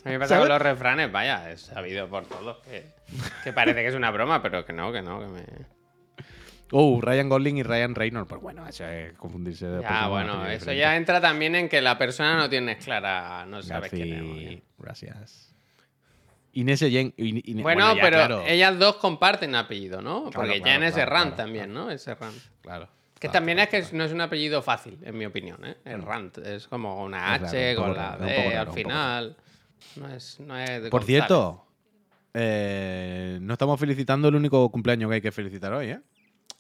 [0.04, 2.92] A mí me pasa con los refranes, vaya, es sabido por todos que,
[3.44, 5.44] que parece que es una broma, pero que no, que no, que me...
[6.70, 8.28] Oh, Ryan Gosling y Ryan Reynolds.
[8.28, 10.76] Pues bueno, eso es confundirse de personas, bueno, eso diferente.
[10.76, 14.62] ya entra también en que la persona no tienes clara, no sabes quién es.
[14.78, 15.51] Gracias.
[16.54, 17.12] Inés Yen.
[17.16, 20.24] In- In- Bueno, ya, pero claro, ellas dos comparten apellido, ¿no?
[20.24, 21.72] Claro, Porque claro, Jan es claro, también.
[21.72, 21.90] ¿no?
[21.90, 22.32] Es Herrán.
[22.60, 22.88] claro.
[23.18, 25.76] Que también es que no es un apellido fácil, en mi opinión, ¿eh?
[25.84, 26.38] Errant.
[26.38, 29.36] Es como una H con la D al final.
[29.96, 31.06] No es, no es de Por González.
[31.06, 31.66] cierto,
[32.34, 36.00] eh, no estamos felicitando el único cumpleaños que hay que felicitar hoy, ¿eh?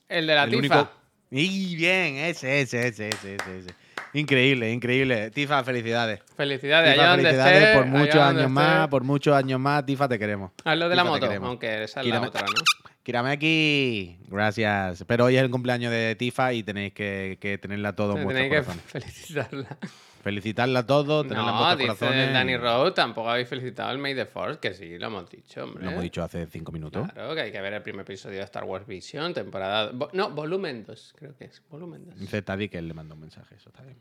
[0.08, 0.58] El de la el Tifa.
[0.80, 0.90] único.
[1.30, 3.74] Y bien, ese, ese, ese, ese, ese.
[4.14, 5.30] Increíble, increíble.
[5.30, 6.20] Tifa, felicidades.
[6.36, 9.86] Felicidades, Tifa, allá felicidades por muchos años más, por muchos años más.
[9.86, 10.50] Tifa, te queremos.
[10.64, 12.90] Haz lo de la Tifa, moto, aunque esa es Y la otra, ¿no?
[13.02, 15.04] Kirameki, gracias.
[15.06, 18.50] Pero hoy es el cumpleaños de Tifa y tenéis que, que tenerla todo en Tenéis
[18.50, 19.78] vuestros que felicitarla.
[20.22, 22.32] Felicitarla a todos, No, dice corazones.
[22.32, 25.84] Danny Rowe, tampoco habéis felicitado el May the Force, que sí, lo hemos dicho, hombre.
[25.84, 27.10] Lo hemos dicho hace cinco minutos.
[27.12, 29.92] Claro, que hay que ver el primer episodio de Star Wars Vision, temporada...
[30.12, 31.60] No, volumen 2, creo que es.
[31.68, 32.20] Volumen 2.
[32.20, 33.98] Dice Tadi que él le mandó un mensaje, eso está bien.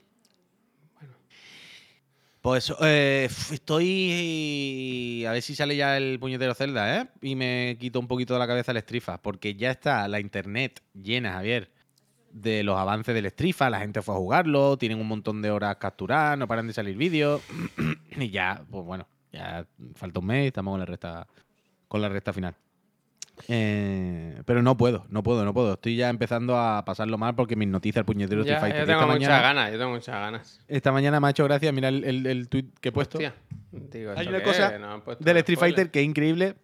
[2.41, 5.25] Pues eh, estoy.
[5.27, 7.07] A ver si sale ya el puñetero Zelda, ¿eh?
[7.21, 10.81] Y me quito un poquito de la cabeza el Strifa, porque ya está la internet
[10.93, 11.69] llena, Javier,
[12.33, 13.69] de los avances del Strifa.
[13.69, 16.95] La gente fue a jugarlo, tienen un montón de horas capturadas, no paran de salir
[16.97, 17.41] vídeos.
[18.17, 19.65] y ya, pues bueno, ya
[19.95, 21.27] falta un mes, estamos con la recta,
[21.87, 22.55] con la recta final.
[23.47, 25.73] Eh, pero no puedo, no puedo, no puedo.
[25.73, 28.79] Estoy ya empezando a pasarlo mal porque me hipnotiza el puñetero Ya, Street Fighter.
[28.81, 30.59] yo tengo esta muchas mañana, ganas, yo tengo muchas ganas.
[30.67, 33.33] esta mañana me ha hecho gracia, mira el, el, el tweet que he puesto Hostia,
[33.71, 34.79] digo, Hay ¿esto una cosa es?
[34.79, 35.75] No han puesto del Street spoiler.
[35.75, 36.55] Fighter que es increíble,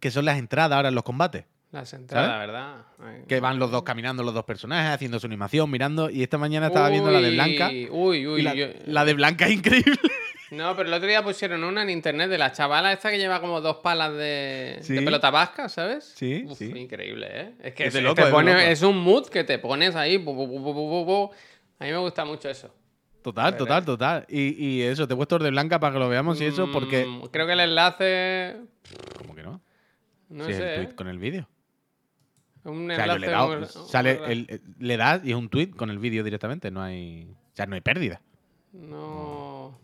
[0.00, 1.44] que son las entradas ahora en los combates.
[1.72, 2.38] Las entradas.
[2.40, 2.76] ¿verdad?
[2.98, 3.22] Ay.
[3.28, 6.10] Que van los dos caminando, los dos personajes, haciendo su animación, mirando.
[6.10, 7.68] Y esta mañana estaba viendo la de Blanca.
[7.90, 9.96] Uy, Uy, y la, yo- la de Blanca es increíble.
[10.50, 13.40] No, pero el otro día pusieron una en internet de la chavala esta que lleva
[13.40, 14.94] como dos palas de, Sí.
[14.94, 16.12] de pelota vasca, ¿sabes?
[16.16, 16.72] Sí, Uf, sí.
[16.74, 17.52] Increíble, ¿eh?
[17.62, 18.64] Es que Es loco, te es de pone- loco.
[18.64, 20.16] es un mood que te pones ahí.
[20.16, 20.46] bu, bu,
[21.04, 21.30] bu.
[21.78, 22.74] A mí me gusta mucho eso.
[23.22, 24.26] Total, Pero- total, total.
[24.28, 26.68] Y, y eso, te he puesto el de Blanca para que lo veamos y eso,
[26.72, 27.04] porque.
[27.06, 28.56] Mm, Creo que el enlace.
[29.18, 29.60] ¿Cómo que no?
[30.30, 30.62] No si es sé.
[30.74, 30.84] el ¿eh?
[30.86, 31.48] tweet con el vídeo.
[32.64, 35.48] Un O sea, le he dado, muy- sale el- el- le das y es un
[35.48, 36.70] tweet con el vídeo directamente.
[36.70, 37.28] No hay.
[37.30, 38.20] O sea, no hay pérdida.
[38.72, 39.78] No.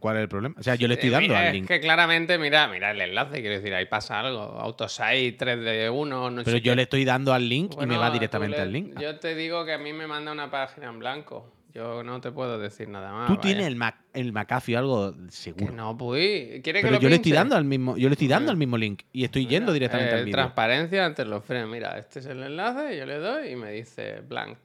[0.00, 0.54] ¿Cuál es el problema?
[0.58, 1.66] O sea, yo le estoy Eh, dando mira, al es link.
[1.66, 4.40] que claramente, mira, mira el enlace, quiero decir, ahí pasa algo.
[4.40, 6.76] Autosite 3 de 1, no Pero yo qué.
[6.76, 9.00] le estoy dando al link y me va directamente le- al link.
[9.00, 11.50] Yo te digo que a mí me manda una página en blanco.
[11.74, 13.26] Yo no te puedo decir nada más.
[13.26, 13.40] Tú vaya.
[13.42, 15.72] tienes el, Mac, el McAfee o algo Que seguro.
[15.72, 16.60] no, pues.
[16.62, 18.56] ¿Quiere que Pero lo yo le estoy dando al mismo, yo le estoy dando al
[18.56, 20.34] mismo link y estoy Mira, yendo directamente eh, al vídeo.
[20.36, 21.70] Transparencia ante los frenos.
[21.70, 24.58] Mira, este es el enlace, yo le doy y me dice blank.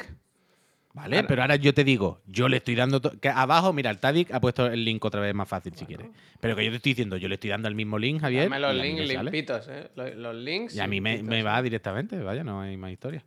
[0.95, 3.01] Vale, Ahora- pero ahora yo te digo, yo le estoy dando.
[3.01, 6.07] Que abajo, mira, el Tadic ha puesto el link otra vez más fácil si quieres.
[6.39, 8.43] Pero que yo te estoy diciendo, yo le estoy dando el mismo link, Javier.
[8.43, 9.89] Dame los links limpitos, ¿eh?
[9.95, 10.75] Los, los links.
[10.75, 13.23] Y a mí me, me va directamente, vaya, no hay más historia.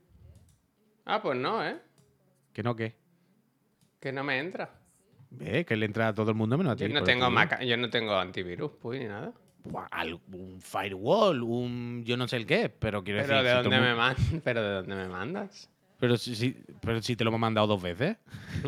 [1.04, 1.76] Ah, pues no, ¿eh?
[2.52, 2.94] Que no, que.
[4.00, 4.70] Que no me entra.
[5.30, 6.84] Ve, que le entra a todo el mundo menos a ti.
[6.86, 9.32] Yo no, tengo maca- yo no tengo antivirus, pues, ni nada.
[9.64, 9.88] Buah,
[10.32, 13.48] un firewall, un yo no sé el qué, pero quiero Pero decir.
[13.56, 15.68] de dónde me man- pero de dónde me mandas.
[15.98, 18.16] pero, si, si- pero si te lo hemos mandado dos veces.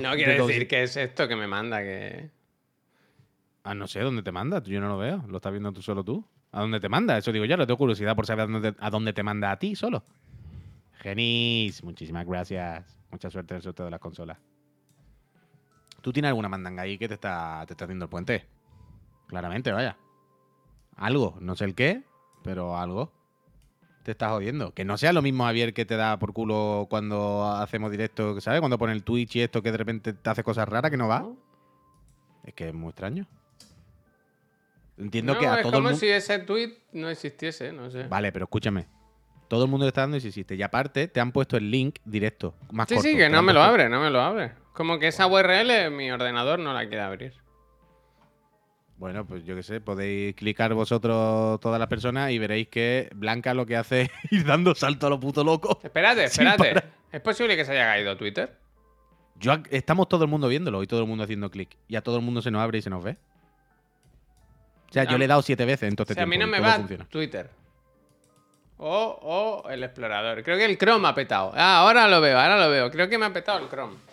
[0.00, 2.30] No quiere decir que es esto que me manda que.
[3.62, 4.62] Ah, no sé, ¿dónde te manda?
[4.62, 5.24] Yo no lo veo.
[5.28, 6.24] Lo estás viendo tú solo tú.
[6.50, 7.16] ¿A dónde te manda?
[7.18, 9.58] Eso digo yo, no tengo curiosidad por saber a dónde, a dónde te manda a
[9.58, 10.02] ti solo.
[11.00, 12.98] Genis, muchísimas gracias.
[13.10, 14.38] Mucha suerte en el sorteo de las consolas.
[16.02, 18.46] ¿Tú tienes alguna mandanga ahí que te está, te está haciendo el puente?
[19.26, 19.96] Claramente, vaya.
[20.96, 22.02] Algo, no sé el qué,
[22.42, 23.12] pero algo.
[24.04, 24.72] Te estás jodiendo.
[24.72, 28.60] Que no sea lo mismo, Javier, que te da por culo cuando hacemos directo, ¿sabes?
[28.60, 31.08] Cuando pone el Twitch y esto que de repente te hace cosas raras que no
[31.08, 31.26] va.
[32.44, 33.26] Es que es muy extraño.
[34.96, 35.98] Entiendo No, que a es todo el como mundo.
[35.98, 38.04] si ese tweet no existiese, no sé.
[38.04, 38.86] Vale, pero escúchame.
[39.46, 40.54] Todo el mundo le está dando y si existe.
[40.56, 42.54] Y aparte, te han puesto el link directo.
[42.72, 43.08] Más Sí, corto.
[43.10, 44.52] sí, que no me lo abre, no me lo abre.
[44.78, 47.34] Como que esa URL mi ordenador no la quiere abrir.
[48.96, 53.54] Bueno, pues yo qué sé, podéis clicar vosotros, todas las personas, y veréis que Blanca
[53.54, 55.80] lo que hace es ir dando salto a lo puto loco.
[55.82, 56.84] Espérate, espérate.
[57.10, 58.56] ¿Es posible que se haya caído Twitter?
[59.40, 61.76] Yo, estamos todo el mundo viéndolo y todo el mundo haciendo clic.
[61.88, 63.16] Y a todo el mundo se nos abre y se nos ve.
[64.90, 66.36] O sea, yo le he dado siete veces en todo O este sea, a mí
[66.36, 67.04] tiempo no me va funciona.
[67.06, 67.50] Twitter.
[68.76, 70.44] O, o el explorador.
[70.44, 71.52] Creo que el Chrome ha petado.
[71.56, 72.92] Ah, ahora lo veo, ahora lo veo.
[72.92, 74.06] Creo que me ha petado el Chrome.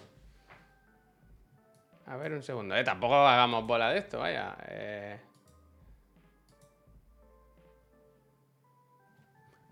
[2.07, 2.75] A ver, un segundo.
[2.75, 4.55] Eh, tampoco hagamos bola de esto, vaya.
[4.67, 5.19] Eh...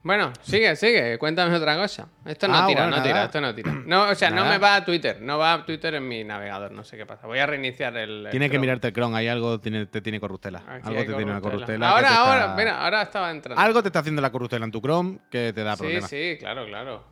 [0.05, 1.17] Bueno, sigue, sigue.
[1.17, 2.09] Cuéntame otra cosa.
[2.25, 3.25] Esto no Ah, tira, bueno, no tira, nada.
[3.27, 3.71] esto no tira.
[3.85, 5.21] No, o sea, no me va a Twitter.
[5.21, 6.71] No va a Twitter en mi navegador.
[6.73, 7.25] No sé qué pasa.
[7.25, 8.25] Voy a reiniciar el.
[8.25, 10.59] el Tienes que mirarte el Chrome, hay algo tiene, te tiene corruptela.
[10.67, 11.89] Aquí algo te tiene una corruptela.
[11.89, 13.61] Ahora, ahora, mira, ahora estaba entrando.
[13.61, 16.09] Algo te está haciendo la corruptela en tu Chrome que te da Sí, problemas.
[16.09, 17.03] sí, claro, claro.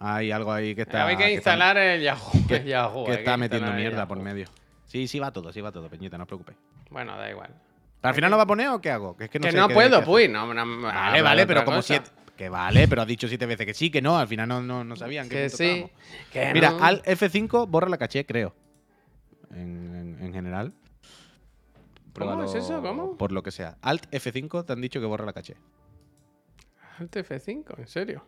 [0.00, 1.06] Hay algo ahí que está.
[1.06, 2.46] hay que instalar el Yahoo.
[2.48, 4.46] que, el Yahoo, que hay está metiendo mierda por medio.
[4.92, 6.58] Sí, sí va todo, sí va todo, Peñita, no os preocupéis.
[6.90, 7.48] Bueno, da igual.
[8.02, 9.16] ¿Al final lo va a poner o qué hago?
[9.16, 10.28] Que es que no, que sé no qué- puedo, pues.
[10.28, 10.82] No, no, hacer.
[11.00, 12.10] vale, Vale, pero como siete.
[12.36, 14.18] Que vale, pero has dicho siete veces que sí, que no.
[14.18, 15.86] Al final no, no, no sabían qué Que sí.
[16.30, 18.54] Que Mira, al F5 borra la caché, creo.
[19.50, 20.74] En, en- en general.
[22.14, 22.82] ¿Cómo es eso?
[22.82, 23.16] ¿Cómo?
[23.16, 23.78] Por lo que sea.
[23.80, 25.56] Alt F5 te han dicho que borra la caché.
[26.98, 28.26] Alt F5, ¿en serio?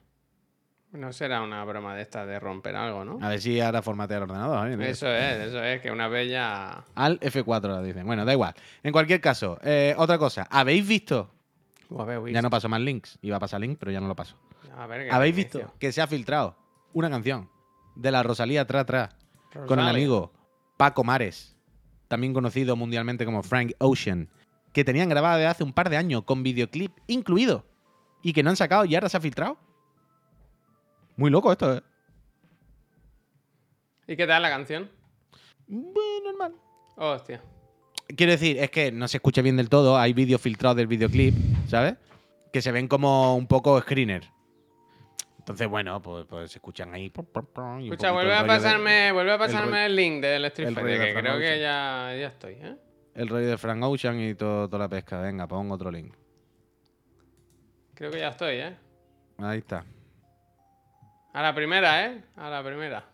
[0.94, 3.18] No será una broma de esta de romper algo, ¿no?
[3.20, 4.68] A ver si ahora formatea el ordenador.
[4.68, 4.90] ¿eh?
[4.90, 6.84] Eso es, eso es, que una ya...
[6.94, 8.06] Al F4 la dicen.
[8.06, 8.54] Bueno, da igual.
[8.84, 10.46] En cualquier caso, eh, otra cosa.
[10.48, 11.34] ¿Habéis visto
[12.30, 13.18] Ya no paso más links.
[13.22, 14.36] Iba a pasar link, pero ya no lo paso.
[14.76, 15.60] A ver, ¿qué ¿Habéis inicio?
[15.60, 16.56] visto que se ha filtrado
[16.92, 17.50] una canción
[17.96, 19.16] de la Rosalía Tra Tra
[19.66, 20.32] con el amigo
[20.76, 21.56] Paco Mares,
[22.06, 24.28] también conocido mundialmente como Frank Ocean,
[24.72, 27.64] que tenían grabada de hace un par de años con videoclip incluido
[28.22, 29.58] y que no han sacado y ahora se ha filtrado?
[31.16, 31.82] Muy loco esto, ¿eh?
[34.06, 34.90] ¿Y qué tal la canción?
[35.66, 36.54] Bueno, normal.
[36.96, 37.40] Hostia.
[38.16, 39.96] Quiero decir, es que no se escucha bien del todo.
[39.96, 41.34] Hay vídeos filtrados del videoclip,
[41.68, 41.94] ¿sabes?
[42.52, 44.24] Que se ven como un poco screener.
[45.38, 47.06] Entonces, bueno, pues, pues se escuchan ahí.
[47.06, 50.74] Escucha, vuelve el a de- pasarme, vuelve a el pasarme el, link del Street el
[50.74, 52.76] Fighter, que creo que ya, ya estoy, ¿eh?
[53.14, 55.20] el rollo de Frank Ocean y todo, toda la pesca.
[55.20, 56.14] Venga, pon otro link.
[57.94, 58.76] Creo que ya estoy, ¿eh?
[59.38, 59.84] Ahí está.
[61.34, 62.22] A la primera, ¿eh?
[62.36, 63.04] A la primera.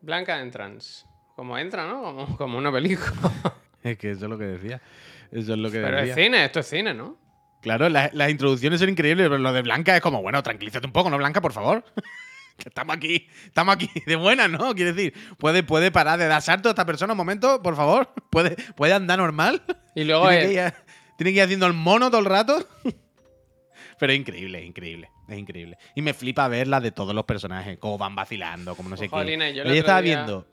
[0.00, 1.04] Blanca Entrance.
[1.36, 2.02] Como entra, ¿no?
[2.02, 3.10] Como, como una película.
[3.82, 4.78] Es que eso es lo que decía.
[5.32, 7.16] Eso es lo que Pero es cine, esto es cine, ¿no?
[7.62, 10.92] Claro, la- las introducciones son increíbles, pero lo de Blanca es como, bueno, tranquilízate un
[10.92, 11.82] poco, ¿no, Blanca, por favor?
[12.58, 14.74] que estamos aquí, estamos aquí de buena, ¿no?
[14.74, 18.12] Quiere decir, ¿puede, puede parar de dar salto a esta persona un momento, por favor?
[18.30, 19.62] ¿Puede, puede andar normal?
[19.94, 20.74] Y luego ¿Tiene, que el- ir,
[21.16, 22.68] tiene que ir haciendo el mono todo el rato?
[23.98, 25.78] Pero es increíble, es increíble, es increíble.
[25.94, 29.08] Y me flipa ver la de todos los personajes, cómo van vacilando, como no sé
[29.08, 29.54] Jolina, qué.
[29.54, 30.46] yo estaba día- viendo...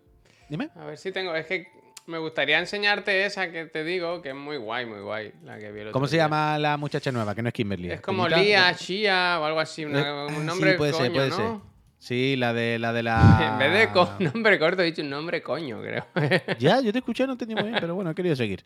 [0.50, 0.70] Dime.
[0.76, 1.36] A ver si tengo.
[1.36, 1.68] Es que
[2.06, 5.34] me gustaría enseñarte esa que te digo, que es muy guay, muy guay.
[5.44, 7.36] La que vi el otro ¿Cómo se llama la muchacha nueva?
[7.36, 7.92] Que no es Kimberly.
[7.92, 8.30] Es como?
[8.30, 9.84] Lía, Shia o algo así.
[9.84, 11.36] una- Eh, un sí, nombre puede coño, ser, puede ¿no?
[11.36, 11.52] ser.
[12.00, 13.50] Sí, la de la de la.
[13.52, 16.06] En vez de co- nombre corto, he dicho un nombre coño, creo.
[16.60, 18.64] Ya, yo te escuché, no entendí muy bien, pero bueno, he querido seguir.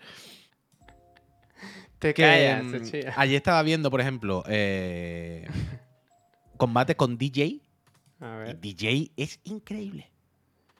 [1.97, 5.47] Te Que, callas, mm, ayer estaba viendo, por ejemplo, eh,
[6.62, 7.60] combate con DJ.
[8.19, 8.60] A Y ver.
[8.60, 10.12] DJ es increíble.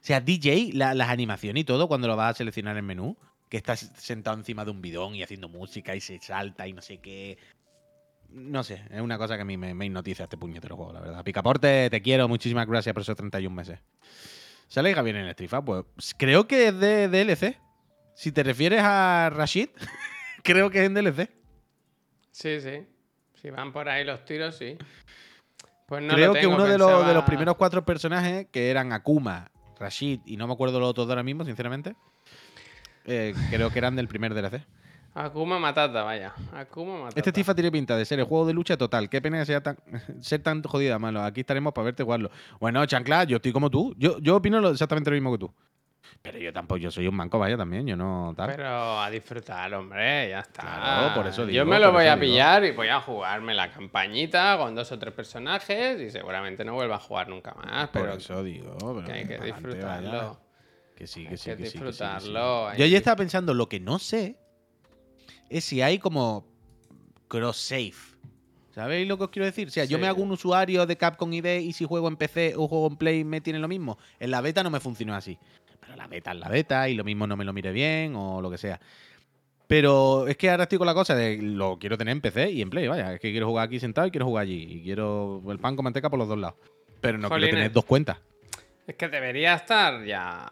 [0.00, 3.16] O sea, DJ, la- las animaciones y todo, cuando lo vas a seleccionar en menú,
[3.48, 6.80] que estás sentado encima de un bidón y haciendo música y se salta y no
[6.82, 7.36] sé qué.
[8.30, 11.00] No sé, es una cosa que a mí me, me hipnotiza este puñetero juego, la
[11.00, 11.22] verdad.
[11.24, 13.78] Picaporte, te quiero, muchísimas gracias por esos 31 meses.
[14.68, 15.62] ¿Sale Gabriel en el Fighter?
[15.64, 17.58] Pues creo que es de DLC.
[18.14, 19.68] Si te refieres a Rashid,
[20.42, 21.28] creo que es en DLC.
[22.30, 22.86] Sí, sí.
[23.34, 24.78] Si van por ahí los tiros, sí.
[25.92, 29.50] Pues no creo que uno de, los, de los primeros cuatro personajes, que eran Akuma,
[29.78, 31.94] Rashid y no me acuerdo los otros de ahora mismo, sinceramente,
[33.04, 34.64] eh, creo que eran del primer DLC.
[35.12, 36.32] Akuma Matata, vaya.
[36.54, 37.20] Akuma Matata.
[37.20, 39.10] Este Tifa tiene pinta de ser el juego de lucha total.
[39.10, 39.76] Qué pena que sea tan,
[40.22, 41.22] ser tan jodida, malo.
[41.22, 42.30] Aquí estaremos para verte jugarlo.
[42.58, 43.94] Bueno, Chancla, yo estoy como tú.
[43.98, 45.52] Yo, yo opino exactamente lo mismo que tú.
[46.20, 47.86] Pero yo tampoco, yo soy un manco, vaya, también.
[47.86, 48.50] Yo no tal.
[48.54, 50.62] Pero a disfrutar, hombre, ya está.
[50.62, 52.20] Claro, por eso Yo digo, me lo voy a digo.
[52.20, 56.74] pillar y voy a jugarme la campañita con dos o tres personajes y seguramente no
[56.74, 57.88] vuelva a jugar nunca más.
[57.88, 58.76] Por Pero eso digo.
[58.78, 60.10] pero que hay que disfrutarlo.
[60.10, 60.32] vaya.
[60.94, 61.84] Que sí, que Hay sí, que que sí, sí, sí.
[61.84, 64.36] disfrutarlo, hay Yo ya estaba pensando, lo que no sé
[65.48, 66.46] es si hay como
[67.28, 67.94] cross-save.
[68.74, 69.68] ¿Sabéis lo que os quiero decir?
[69.68, 70.00] O sea, yo Sí.
[70.00, 72.96] me hago un usuario de Capcom ID y si juego en PC o juego en
[72.96, 73.98] Play me tiene lo mismo.
[74.18, 75.38] En la beta no me funcionó así.
[75.96, 78.50] La beta es la beta y lo mismo no me lo mire bien o lo
[78.50, 78.80] que sea.
[79.66, 82.60] Pero es que ahora estoy con la cosa de lo quiero tener en PC y
[82.62, 83.14] en Play, vaya.
[83.14, 84.66] Es que quiero jugar aquí sentado y quiero jugar allí.
[84.70, 86.56] Y quiero el pan con manteca por los dos lados.
[87.00, 87.48] Pero no Jolines.
[87.48, 88.18] quiero tener dos cuentas.
[88.86, 90.46] Es que debería estar ya.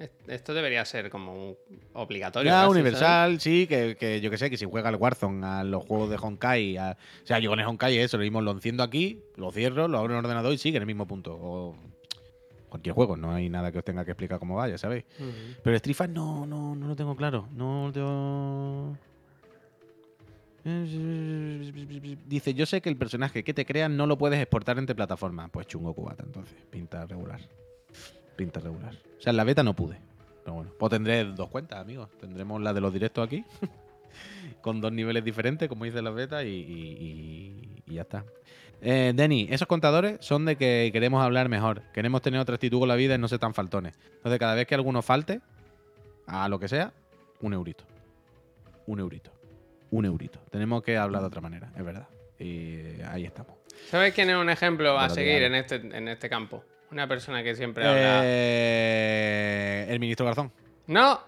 [0.00, 1.56] es- Esto debería ser como un
[1.92, 2.50] obligatorio.
[2.50, 5.62] Ya, casi, universal, sí, que, que yo que sé, que si juega al Warzone, a
[5.62, 8.50] los juegos de Honkai, a- o sea, yo con el Honkai eso, lo mismo lo
[8.50, 11.34] enciendo aquí, lo cierro, lo abro en el ordenador y sigue en el mismo punto.
[11.40, 11.76] O
[12.72, 15.04] cualquier juego, no hay nada que os tenga que explicar cómo vaya, ¿sabéis?
[15.16, 15.28] ¿sabes?
[15.34, 15.60] Ujú.
[15.62, 17.48] Pero Street Fighter no, no, no lo tengo claro.
[17.54, 18.96] No lo tengo...
[22.28, 25.50] Dice, yo sé que el personaje que te crean no lo puedes exportar entre plataformas.
[25.50, 26.54] Pues chungo cubata, entonces.
[26.70, 27.40] Pinta regular.
[28.36, 28.94] Pinta regular.
[29.18, 29.98] O sea, en la beta no pude.
[30.44, 32.08] Pero bueno, pues tendré dos cuentas, amigos.
[32.20, 33.44] Tendremos la de los directos aquí.
[34.60, 38.24] con dos niveles diferentes, como dice la beta, y, y- y- y ya está.
[38.84, 41.82] Eh, Denny, esos contadores son de que queremos hablar mejor.
[41.92, 43.94] Queremos tener otra actitud con la vida y no ser tan faltones.
[44.16, 45.40] Entonces, cada vez que alguno falte,
[46.26, 46.92] a lo que sea,
[47.40, 47.84] un eurito.
[48.86, 49.30] Un eurito.
[49.90, 50.40] Un eurito.
[50.50, 52.08] Tenemos que hablar de otra manera, es verdad.
[52.38, 53.52] Y ahí estamos.
[53.88, 56.64] ¿Sabes quién es un ejemplo a seguir en este, en este campo?
[56.90, 58.22] Una persona que siempre habla.
[58.24, 60.52] Eh, el ministro Garzón.
[60.88, 61.20] ¡No!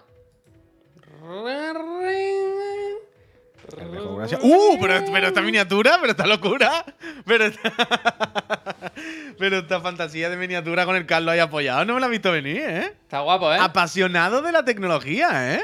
[3.77, 4.77] El ¡Uh!
[4.79, 6.85] Pero, pero esta miniatura, pero esta locura.
[7.25, 7.73] Pero esta,
[9.39, 12.31] pero esta fantasía de miniatura con el Carlos ahí apoyado no me la he visto
[12.31, 12.93] venir, ¿eh?
[13.03, 13.57] Está guapo, ¿eh?
[13.59, 15.61] Apasionado de la tecnología, ¿eh?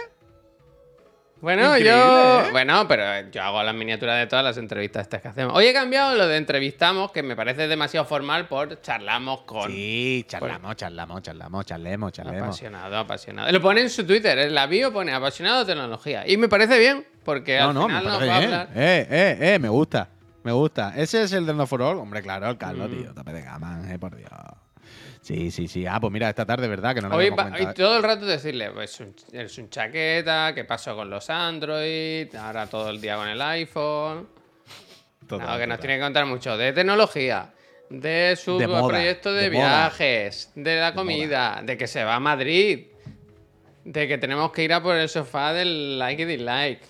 [1.42, 2.42] Bueno, Increíble, yo.
[2.42, 2.52] ¿eh?
[2.52, 5.58] Bueno, pero yo hago las miniaturas de todas las entrevistas estas que hacemos.
[5.58, 9.72] Hoy he cambiado lo de entrevistamos, que me parece demasiado formal por charlamos con.
[9.72, 12.44] Sí, charlamos, charlamos, charlamos, charlemos, charlemos.
[12.44, 13.52] Apasionado, apasionado.
[13.52, 16.28] Lo pone en su Twitter, en la bio pone apasionado de tecnología.
[16.28, 17.08] Y me parece bien.
[17.24, 18.70] Porque No, al no, me final nos parece va a hablar.
[18.76, 20.10] Eh, eh, eh, me gusta.
[20.44, 20.94] Me gusta.
[20.98, 21.98] Ese es el de No For All.
[21.98, 22.98] Hombre, claro, el Carlos, Mm.
[23.04, 23.14] tío.
[23.14, 24.30] Tope de gama, eh, por Dios.
[25.22, 25.86] Sí, sí, sí.
[25.86, 26.96] Ah, pues mira, esta tarde, ¿verdad?
[26.96, 27.74] Que no lo Hoy habíamos va- y comentado.
[27.88, 32.34] todo el rato decirle, pues un- eres un chaqueta, ¿qué pasó con los Android?
[32.36, 34.28] Ahora todo el día con el iPhone.
[35.28, 37.52] Total, No, que nos tiene que contar mucho de tecnología,
[37.92, 39.68] de su De moda, proyecto de, de moda.
[39.90, 42.88] viajes, de la comida, de que se va a Madrid,
[43.86, 46.82] de que tenemos que ir a por el sofá del like y dislike.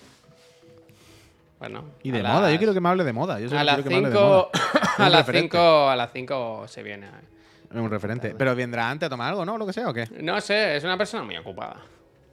[1.62, 1.86] Bueno.
[2.04, 3.40] Y de las- moda, yo quiero que me hable de moda.
[3.40, 4.50] Yo A las quiero que me hable de moda.
[4.54, 5.58] 5 Un a las referente.
[5.58, 7.08] 5 a las 5 se viene.
[7.70, 8.36] Es un referente.
[8.38, 9.58] Pero vendrá antes a tomar algo, ¿no?
[9.58, 10.08] Lo que sea, ¿o qué?
[10.22, 11.78] No sé, es una persona muy ocupada.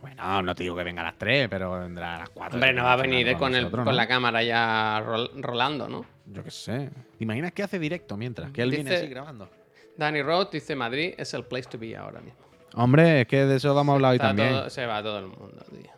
[0.00, 2.56] Bueno, no te digo que venga a las 3, pero vendrá a las 4.
[2.56, 6.04] Hombre, no va a venir con, el, con la cámara ya rol- rolando, ¿no?
[6.26, 6.88] Yo qué sé.
[7.18, 8.50] ¿Te imaginas que hace directo mientras?
[8.50, 9.48] Que él viene así grabando.
[9.96, 12.38] Danny Roth dice Madrid es el place to be ahora mismo.
[12.74, 14.50] Hombre, es que de eso vamos a hablar hoy también.
[14.50, 15.90] todo- se va todo el mundo, tío.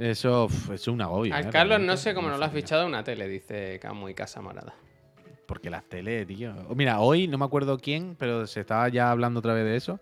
[0.00, 1.34] Eso es un agobio.
[1.34, 1.50] Al ¿eh?
[1.50, 4.74] Carlos no sé cómo no lo has fichado una tele, dice Camu y Casa Morada.
[5.44, 6.54] Porque las tele, tío.
[6.74, 10.00] Mira, hoy no me acuerdo quién, pero se estaba ya hablando otra vez de eso.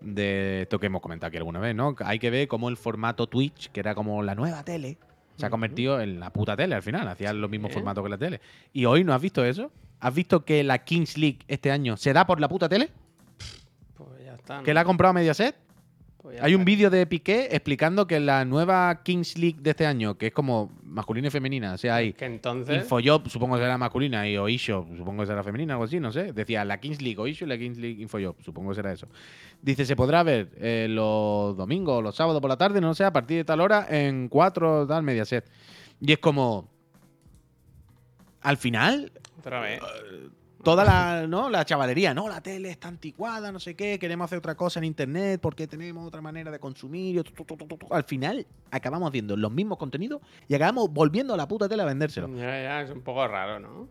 [0.00, 1.94] De esto que hemos comentado aquí alguna vez, ¿no?
[2.04, 4.98] Hay que ver cómo el formato Twitch, que era como la nueva tele,
[5.36, 7.06] se ha convertido en la puta tele al final.
[7.06, 8.40] Hacían los mismos formatos que la tele.
[8.72, 9.70] ¿Y hoy no has visto eso?
[10.00, 12.90] ¿Has visto que la Kings League este año se da por la puta tele?
[13.96, 14.58] Pues ya está.
[14.58, 14.64] ¿no?
[14.64, 15.54] ¿Que la ha comprado Mediaset?
[16.26, 20.18] Pues Hay un vídeo de Piqué explicando que la nueva Kings League de este año,
[20.18, 22.78] que es como masculina y femenina, o sea, hay Que entonces.
[22.78, 26.32] Infojob, supongo que será masculina, y Oisho, supongo que será femenina, algo así, no sé.
[26.32, 29.06] Decía la Kings League Oisho y la Kings League Infojob, supongo que será eso.
[29.62, 33.12] Dice, se podrá ver eh, los domingos, los sábados por la tarde, no sé, a
[33.12, 35.48] partir de tal hora, en 4 tal Mediaset.
[36.00, 36.68] Y es como.
[38.40, 39.80] Al final, Otra vez.
[40.66, 41.48] Toda la, ¿no?
[41.48, 44.84] la chavalería, no, la tele está anticuada, no sé qué, queremos hacer otra cosa en
[44.84, 47.22] internet porque tenemos otra manera de consumir.
[47.88, 51.86] Al final, acabamos viendo los mismos contenidos y acabamos volviendo a la puta tele a
[51.86, 52.26] vendérselo.
[52.34, 53.86] Ya, ya, es un poco raro, ¿no?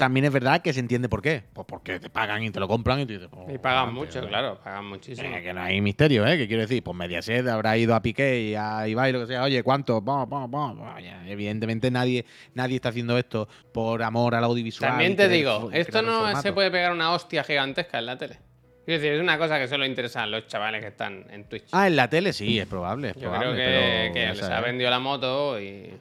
[0.00, 1.44] También es verdad que se entiende por qué.
[1.52, 4.28] Pues porque te pagan y te lo compran y dices, pues, Y pagan mucho, ¿no?
[4.28, 5.28] claro, pagan muchísimo.
[5.28, 6.38] Eh, que no hay misterio, ¿eh?
[6.38, 6.82] ¿Qué quiero decir?
[6.82, 9.42] Pues Mediaset habrá ido a Piqué y a Ibai, lo que sea.
[9.42, 10.02] Oye, ¿cuánto?
[10.02, 10.80] Pum, pum.
[10.80, 14.90] Vaya, Evidentemente nadie, nadie está haciendo esto por amor al audiovisual.
[14.90, 18.38] También te digo, esto no se puede pegar una hostia gigantesca en la tele.
[18.86, 21.68] Quiero decir, es una cosa que solo interesa a los chavales que están en Twitch.
[21.72, 23.10] Ah, en la tele sí, es probable.
[23.10, 24.64] Es Yo probable, creo que, pero que les ha sabes.
[24.64, 25.92] vendido la moto y.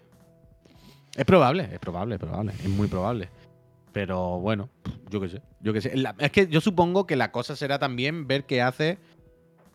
[1.16, 2.54] Es probable, es probable, es probable.
[2.54, 3.30] Es muy probable.
[3.92, 4.70] Pero bueno,
[5.10, 5.42] yo qué sé.
[5.62, 5.96] Yo qué sé.
[5.98, 8.98] La- es que yo supongo que la cosa será también ver qué hace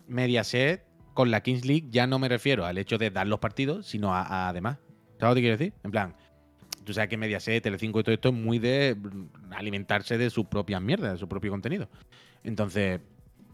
[0.07, 1.87] Mediaset con la Kings League.
[1.91, 4.79] Ya no me refiero al hecho de dar los partidos, sino a, a además.
[5.19, 5.73] ¿Sabes lo que quiero decir?
[5.85, 6.15] En plan,
[6.85, 8.97] tú sabes que Mediaset, Telecinco y todo esto es muy de
[9.53, 11.89] alimentarse de sus propias mierdas, de su propio contenido.
[12.43, 13.01] Entonces,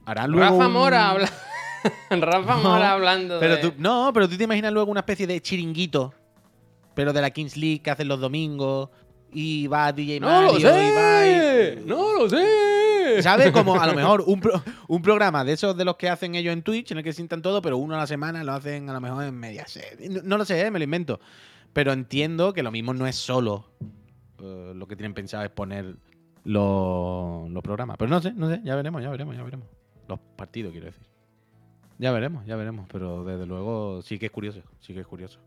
[0.05, 0.51] harán luego.
[0.59, 1.31] Rafa un- Mora habla.
[2.11, 3.63] Rafa No, Mora hablando Pero de.
[3.63, 6.13] tú, no, pero tú te imaginas luego una especie de chiringuito,
[6.95, 8.91] pero de la Kings League que hacen los domingos
[9.33, 10.69] y va DJ ¡No Mario lo y sé!
[10.93, 13.23] va y- ¡No lo sé!
[13.23, 13.51] ¿Sabes?
[13.51, 16.53] Como a lo mejor un, pro- un programa de esos de los que hacen ellos
[16.53, 18.93] en Twitch, en el que sientan todo, pero uno a la semana lo hacen a
[18.93, 19.99] lo mejor en Mediaset.
[20.11, 20.71] No, no lo sé, ¿eh?
[20.71, 21.21] me lo invento.
[21.73, 23.65] Pero entiendo que lo mismo no es solo
[24.41, 25.97] eh, lo que tienen pensado es poner
[26.45, 27.97] los, los programas.
[27.99, 29.67] Pero no sé, no sé, ya veremos, ya veremos, ya veremos.
[30.09, 31.03] Los partidos, quiero decir.
[31.99, 32.87] Ya veremos, ya veremos.
[32.91, 35.39] Pero desde luego sí que es curioso, sí que es curioso.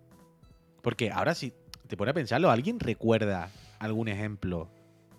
[0.81, 1.53] Porque ahora sí,
[1.87, 3.49] te pone a pensarlo, ¿alguien recuerda
[3.83, 4.69] algún ejemplo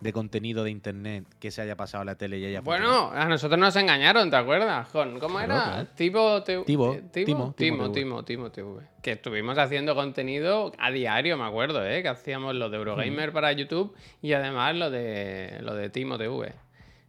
[0.01, 2.61] de contenido de internet que se haya pasado a la tele y haya?
[2.61, 4.89] Bueno, a nosotros nos engañaron, ¿te acuerdas?
[4.89, 5.87] Con, ¿Cómo era?
[5.95, 8.83] Tivo, eh, Timo, Timo, Timo Timo, TV.
[9.03, 12.03] Que estuvimos haciendo contenido a diario, me acuerdo, ¿eh?
[12.03, 16.53] Que hacíamos lo de Eurogamer para YouTube y además lo de lo de Timo TV.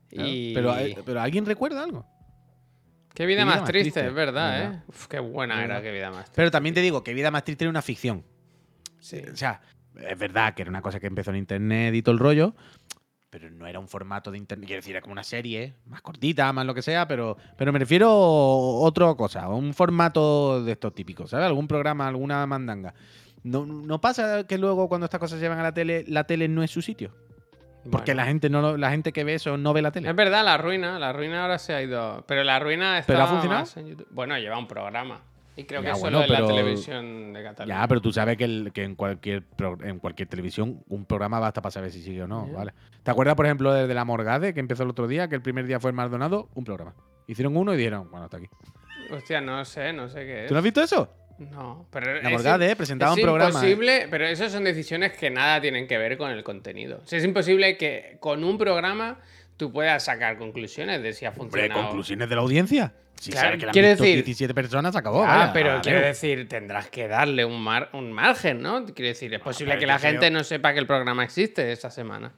[0.10, 2.06] Pero, eh, pero ¿alguien recuerda algo?
[3.14, 4.62] Qué vida, más, triste, es verdad.
[4.62, 4.82] ¿eh?
[4.88, 6.34] Uf, qué buena era, qué vida más triste.
[6.36, 8.26] Pero también te digo que Vida Más Triste era una ficción.
[9.00, 9.22] Sí.
[9.32, 9.62] O sea,
[10.08, 12.56] es verdad que era una cosa que empezó en internet y todo el rollo,
[13.30, 14.68] pero no era un formato de internet.
[14.68, 17.80] Quiero decir, era como una serie, más cortita, más lo que sea, pero, pero me
[17.80, 21.46] refiero a otra cosa, un formato de estos típicos, ¿sabes?
[21.46, 22.94] Algún programa, alguna mandanga.
[23.44, 26.48] No, no pasa que luego cuando estas cosas se llevan a la tele, la tele
[26.48, 27.12] no es su sitio.
[27.92, 28.22] Porque Bueno.
[28.24, 30.10] la gente no la gente que ve eso no ve la tele.
[30.10, 32.24] Es verdad, la ruina, la ruina ahora se ha ido.
[32.28, 33.60] Pero la ruina está ¿Pero ha funcionado?
[33.62, 34.08] más en YouTube.
[34.10, 35.22] Bueno, lleva un programa.
[35.58, 37.82] Y creo Ya, que bueno, solo en la televisión de Cataluña.
[37.82, 41.40] Ya, pero tú sabes que, el- que en, cualquier pro- en cualquier televisión un programa
[41.40, 42.48] basta para saber si sigue o no.
[42.48, 42.74] ¿vale?
[43.04, 45.42] ¿Te acuerdas, por ejemplo, de, de la Morgade que empezó el otro día, que el
[45.42, 46.50] primer día fue el Maldonado?
[46.56, 46.94] Un programa.
[47.28, 48.48] Hicieron uno y dijeron, bueno, hasta aquí.
[49.12, 50.48] Hostia, no sé, no sé qué es.
[50.48, 51.10] ¿Tú no has visto eso?
[51.38, 53.54] No, pero La es Morgade, eh, presentaba es un programa, eh.
[53.54, 57.02] imposible, pero esas son decisiones que nada tienen que ver con el contenido.
[57.04, 59.20] O sea, es imposible que con un programa
[59.58, 61.82] tú puedas sacar conclusiones de si ha Hombre, funcionado.
[61.84, 62.94] conclusiones de la audiencia.
[63.20, 65.24] Si Claro, sabes que la han quiero visto decir- 17 personas, acabó.
[65.24, 68.86] Ah, vaya, pero quiero decir, tendrás que darle un, mar- un margen, ¿no?
[68.86, 71.72] Quiero decir, es posible pero que la gente creo- no sepa que el programa existe
[71.72, 72.34] esa semana.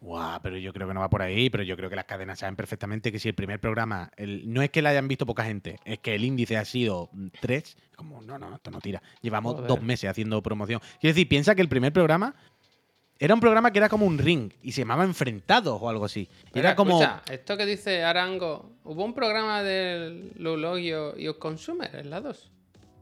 [0.00, 2.38] Guau, pero yo creo que no va por ahí, pero yo creo que las cadenas
[2.38, 5.44] saben perfectamente que si el primer programa, el- no es que la hayan visto poca
[5.44, 9.02] gente, es que el índice ha sido 3, como, no, no, esto no tira.
[9.22, 9.68] Llevamos Joder.
[9.68, 10.80] dos meses haciendo promoción.
[11.00, 12.34] Quiero decir, piensa que el primer programa
[13.18, 16.28] era un programa que era como un ring y se llamaba Enfrentados o algo así.
[16.52, 17.02] Pero era como...
[17.02, 22.20] escucha, esto que dice Arango, ¿hubo un programa del Lulogio y os Consumer en la
[22.20, 22.50] 2?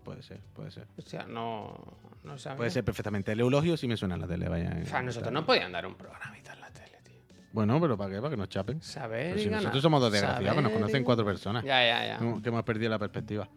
[0.04, 0.86] Puede ser, puede ser.
[0.96, 1.74] O sea, no,
[2.22, 2.56] no sabía.
[2.56, 3.32] Puede ser perfectamente.
[3.32, 4.74] El eulogio sí me suena en la tele, vaya.
[4.82, 7.16] O sea, nosotros no podían dar un programita en la tele, tío.
[7.52, 8.16] Bueno, pero ¿para qué?
[8.18, 8.80] Para que nos chapen.
[8.80, 9.62] Saber Pero y si ganar.
[9.64, 11.64] nosotros somos dos desgraciados, que nos conocen cuatro personas.
[11.64, 12.40] Ya, ya, ya.
[12.40, 13.48] Que hemos perdido la perspectiva.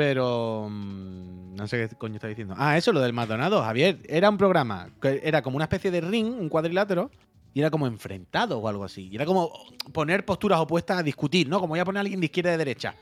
[0.00, 2.54] Pero mm, no sé qué coño está diciendo.
[2.56, 3.98] Ah, eso, lo del Maldonado, Javier.
[4.08, 7.10] Era un programa que era como una especie de ring, un cuadrilátero,
[7.52, 9.10] y era como enfrentado o algo así.
[9.12, 9.52] Y era como
[9.92, 11.60] poner posturas opuestas a discutir, ¿no?
[11.60, 12.94] Como voy a poner a alguien de izquierda y de derecha.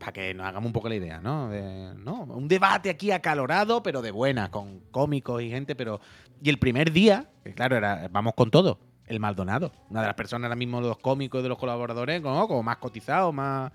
[0.00, 1.48] Para que nos hagamos un poco la idea, ¿no?
[1.94, 2.22] ¿no?
[2.24, 6.00] Un debate aquí acalorado, pero de buena, con cómicos y gente, pero.
[6.42, 8.80] Y el primer día, que claro, era vamos con todo.
[9.06, 9.72] El Maldonado.
[9.90, 12.48] Una de las personas ahora mismo los cómicos de los colaboradores, ¿no?
[12.48, 13.70] como más cotizados, más.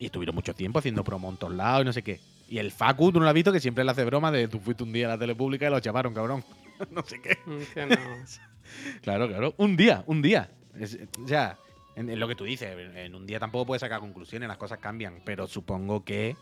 [0.00, 2.18] Y estuvieron mucho tiempo haciendo promo en todos lados y no sé qué.
[2.48, 4.58] Y el Facu, tú no lo has visto, que siempre le hace broma de tú
[4.58, 6.42] fuiste un día a la tele pública y lo chavaron, cabrón.
[6.90, 7.38] no sé qué.
[7.74, 7.96] Que no.
[9.02, 9.54] Claro, claro.
[9.58, 10.48] Un día, un día.
[10.78, 11.58] Es- o sea,
[11.96, 14.78] en, en lo que tú dices, en, un día tampoco puedes sacar conclusiones, las cosas
[14.78, 15.20] cambian.
[15.24, 16.34] Pero supongo que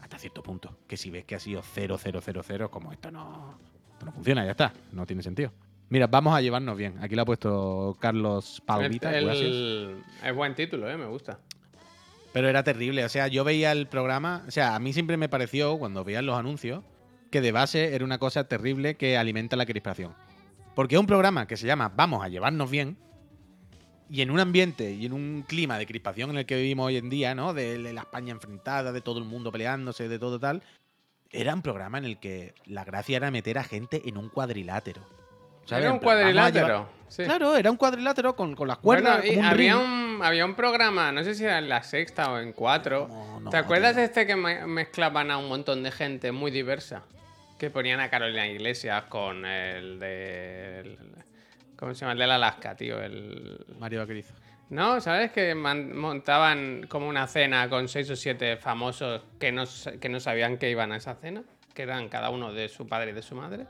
[0.00, 0.76] hasta cierto punto.
[0.86, 3.56] Que si ves que ha sido 0, 0, 0, 0, como esto no,
[3.92, 4.72] esto no funciona, ya está.
[4.92, 5.52] No tiene sentido.
[5.88, 6.98] Mira, vamos a llevarnos bien.
[7.00, 8.60] Aquí lo ha puesto Carlos.
[9.16, 9.46] El- gracias.
[9.46, 10.96] el- es buen título, ¿eh?
[10.98, 11.38] Me gusta.
[12.32, 13.04] Pero era terrible.
[13.04, 14.44] O sea, yo veía el programa.
[14.46, 16.84] O sea, a mí siempre me pareció, cuando veía los anuncios,
[17.30, 20.14] que de base era una cosa terrible que alimenta la crispación.
[20.74, 22.96] Porque es un programa que se llama Vamos a llevarnos bien.
[24.08, 26.96] Y en un ambiente y en un clima de crispación en el que vivimos hoy
[26.96, 27.54] en día, ¿no?
[27.54, 30.62] De, de la España enfrentada, de todo el mundo peleándose, de todo tal.
[31.30, 35.19] Era un programa en el que la gracia era meter a gente en un cuadrilátero.
[35.70, 35.84] ¿Sabes?
[35.84, 36.66] Era un cuadrilátero.
[36.66, 37.24] llevar- sí.
[37.24, 39.18] Claro, era un cuadrilátero con, con las cuerdas.
[39.22, 42.38] Bueno, y había, un, había un programa, no sé si era en la sexta o
[42.38, 43.08] en cuatro.
[43.08, 46.50] No, no, ¿Te acuerdas de este que me- mezclaban a un montón de gente muy
[46.50, 47.02] diversa?
[47.58, 50.80] Que ponían a Carolina Iglesias con el de.
[50.80, 50.98] el-
[51.76, 52.12] ¿Cómo se llama?
[52.12, 53.00] El de la Alaska, tío.
[53.00, 53.64] El.
[53.78, 54.34] Mario Vaquerizo.
[54.70, 55.32] No, ¿sabes?
[55.32, 59.64] Que montaban como una cena con seis o siete famosos que no,
[60.00, 61.42] que no sabían que iban a esa cena.
[61.74, 63.66] Que eran cada uno de su padre y de su madre.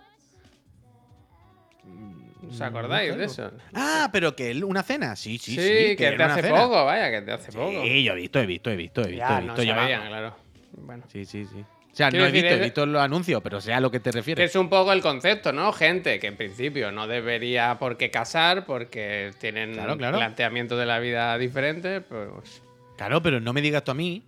[2.51, 3.33] ¿Os acordáis sé, de no.
[3.33, 3.51] eso?
[3.75, 5.17] Ah, pero que él- una cena.
[5.17, 5.97] Sí, sí, Sí, sí.
[5.97, 6.61] que, era te una hace cena.
[6.63, 7.83] poco, vaya, que te hace poco.
[7.83, 9.63] Sí, yo he visto, he visto, he visto, he visto, ya, he no visto.
[9.63, 10.37] Yo va- claro.
[10.73, 11.05] Bueno.
[11.09, 11.61] Sí, sí, sí.
[11.93, 13.91] O sea, Quiero no he decir, visto, he visto los anuncios, pero sé a lo
[13.91, 14.51] que te Que refieres.
[14.51, 15.73] es un poco el concepto, ¿no?
[15.73, 20.19] Gente que en principio no debería por qué casar porque tienen Claro, claro.
[20.19, 22.63] planteamiento de la vida diferente, pues...
[22.97, 24.23] Claro, pero no me digas tú a mí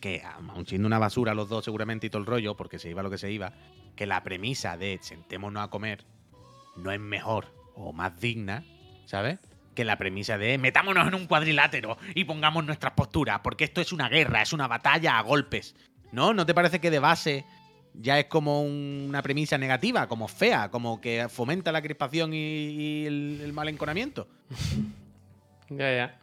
[0.00, 3.02] que, aun siendo una basura los dos seguramente y todo el rollo, porque se iba
[3.02, 3.52] lo que se iba,
[3.96, 6.04] que la premisa de sentémonos a comer
[6.78, 8.64] no es mejor o más digna,
[9.06, 9.38] ¿sabes?
[9.74, 13.92] Que la premisa de metámonos en un cuadrilátero y pongamos nuestras posturas, porque esto es
[13.92, 15.74] una guerra, es una batalla a golpes.
[16.10, 16.32] ¿No?
[16.32, 17.44] ¿No te parece que de base
[17.92, 23.04] ya es como un- una premisa negativa, como fea, como que fomenta la crispación y,
[23.06, 23.68] el, el mal?
[25.70, 26.18] Ya, ya.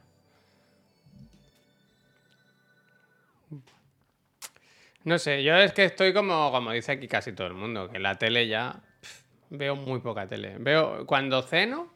[5.03, 7.99] No sé, yo es que estoy como, como dice aquí casi todo el mundo, que
[7.99, 8.81] la tele ya
[9.49, 10.55] veo muy poca tele.
[10.59, 11.93] Veo cuando ceno,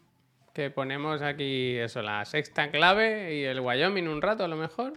[0.54, 4.94] que ponemos aquí eso, la sexta clave y el Wyoming un rato a lo mejor.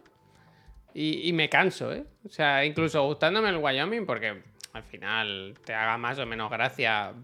[0.95, 2.05] Y, me canso, ¿eh?
[2.27, 4.43] O sea, incluso gustándome el Wyoming, porque
[4.75, 7.15] al final te haga más o menos gracia.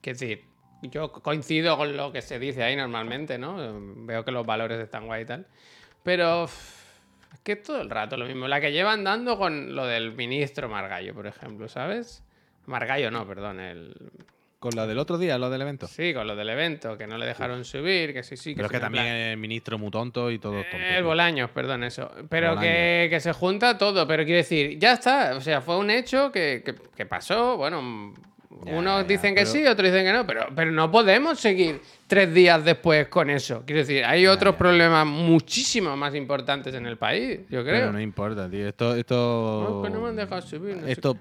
[0.00, 0.42] Que decir,
[0.82, 3.56] yo coincido con lo que se dice ahí normalmente, ¿no?
[4.04, 5.46] Veo que los valores están guay y tal.
[6.02, 8.48] Pero es que todo el rato lo mismo.
[8.48, 12.24] La que llevan dando con lo del ministro Margallo, por ejemplo, ¿sabes?
[12.66, 13.94] Margallo no, perdón, el...
[14.58, 15.88] Con lo del otro día, lo del evento.
[15.88, 18.66] Sí, con lo del evento, que no le dejaron subir, que sí, sí, que Pero
[18.66, 20.76] es que también plan- el ministro muy tonto y todo tonto.
[20.76, 22.08] el Bolaños, perdón, eso.
[22.28, 24.06] Pero que, que se junta todo.
[24.06, 25.34] Pero quiero decir, ya está.
[25.36, 27.56] O sea, fue un hecho que, que- que pasó.
[27.56, 28.14] Bueno,
[28.64, 30.24] Ya, unos ya, dicen que pero- sí, otros dicen que no.
[30.28, 33.64] Pero, pero no podemos seguir tres días después con eso.
[33.66, 37.80] Quiero decir, hay otros problemas muchísimo más importantes en el país, yo creo.
[37.80, 38.68] Pero no importa, tío.
[38.68, 38.94] Esto.
[38.94, 40.76] esto No, que no me han dejado subir.
[40.76, 41.16] no sé esto.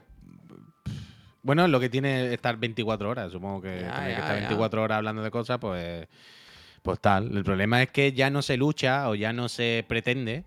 [1.43, 3.31] Bueno, lo que tiene es estar 24 horas.
[3.31, 4.39] Supongo que Ya, tener que estar ya.
[4.41, 6.07] 24 horas hablando de cosas, pues.
[6.81, 7.35] Pues tal.
[7.35, 10.43] El problema es que ya no se lucha o ya no se pretende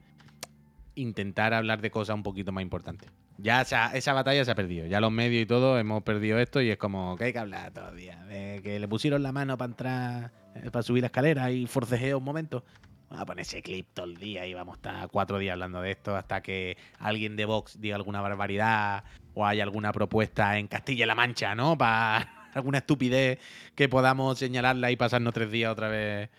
[0.96, 3.10] intentar hablar de cosas un poquito más importantes.
[3.38, 4.86] Ya esa, esa batalla se ha perdido.
[4.86, 7.72] Ya los medios y todo hemos perdido esto y es como que hay que hablar
[7.72, 8.24] todavía.
[8.24, 12.18] De que le pusieron la mano para entrar, eh, para subir la escalera y forcejeo
[12.18, 12.64] un momento.
[13.08, 15.80] Vamos a poner ese clip todo el día y vamos a estar cuatro días hablando
[15.82, 19.04] de esto hasta que alguien de Vox diga alguna barbaridad
[19.34, 21.76] o haya alguna propuesta en Castilla-La Mancha, ¿no?
[21.76, 23.38] Para alguna estupidez
[23.74, 26.30] que podamos señalarla y pasarnos tres días otra vez.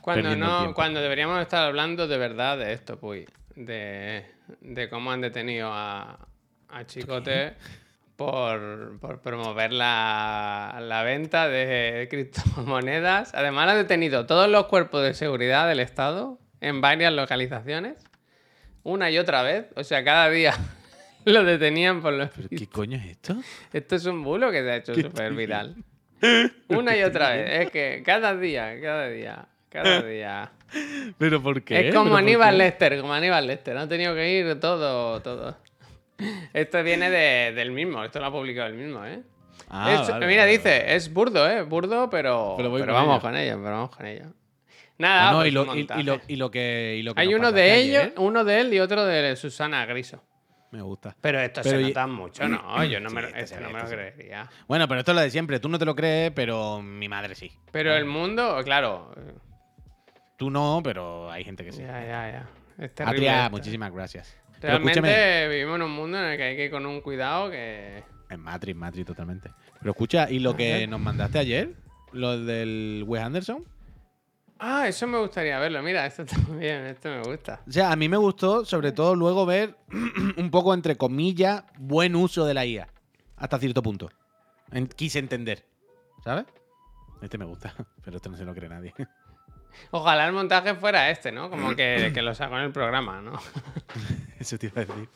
[0.00, 3.26] Cuando no, cuando deberíamos estar hablando de verdad de esto, pues,
[3.56, 4.24] de,
[4.60, 6.18] de cómo han detenido a,
[6.68, 7.54] a Chicote
[8.16, 13.34] por, por promover la, la venta de criptomonedas.
[13.34, 18.04] Además, han detenido todos los cuerpos de seguridad del Estado en varias localizaciones,
[18.82, 19.66] una y otra vez.
[19.74, 20.54] O sea, cada día
[21.32, 22.30] lo detenían por los.
[22.30, 23.36] ¿Pero qué coño es esto?
[23.72, 25.76] Esto es un bulo que se ha hecho ¿Qué súper viral.
[26.68, 27.60] Una y otra vez.
[27.66, 30.50] Es que cada día, cada día, cada día.
[31.18, 31.76] ¿Pero por qué?
[31.76, 32.56] Es ¿Pero como Aníbal?
[32.58, 33.76] Lester, como Aníbal Lester.
[33.76, 35.56] Han tenido que ir todo, todo.
[36.52, 39.20] Esto viene de- del mismo, esto lo ha publicado el mismo, ¿eh?
[39.68, 41.62] Ah, Es- vale, mira, vale, dice, es burdo, ¿eh?
[41.62, 44.26] Burdo, pero, Pero vamos con ello, pero vamos con ello.
[44.96, 47.50] Nada, No, pues y, lo, y- lo, y lo que, y lo que Hay uno
[47.50, 50.22] de ellos, ayer, uno de él y otro de Susana Griso.
[50.74, 51.14] Me gusta.
[51.20, 52.84] Pero esto Pero se y- nota mucho, ¿no?
[52.84, 54.50] Yo no Sí, me, lo- este este no me lo creería.
[54.66, 55.60] Bueno, pero esto es lo de siempre.
[55.60, 57.52] Tú no te lo crees, pero mi madre sí.
[57.70, 59.14] Pero el mundo, claro.
[60.36, 61.82] Tú no, pero hay gente que sí.
[61.82, 62.48] Ya, ya, ya.
[62.84, 63.50] Es terrible Atria, esto.
[63.56, 64.36] muchísimas gracias.
[64.60, 68.02] Realmente vivimos en un mundo en el que hay que ir con un cuidado que.
[68.30, 69.50] en Matrix, Matrix totalmente.
[69.78, 71.70] Pero escucha, ¿y lo que nos mandaste ayer?
[72.12, 73.64] Lo del Wes Anderson.
[74.66, 75.82] Ah, eso me gustaría verlo.
[75.82, 77.60] Mira, esto también, esto me gusta.
[77.68, 79.76] O sea, a mí me gustó, sobre todo luego ver
[80.38, 82.88] un poco, entre comillas, buen uso de la IA.
[83.36, 84.08] Hasta cierto punto.
[84.96, 85.66] Quise entender.
[86.24, 86.46] ¿Sabes?
[87.20, 88.94] Este me gusta, pero esto no se lo cree nadie.
[89.90, 91.50] Ojalá el montaje fuera este, ¿no?
[91.50, 93.32] Como que, que lo sacó en el programa, ¿no?
[94.38, 95.08] Eso te iba a decir.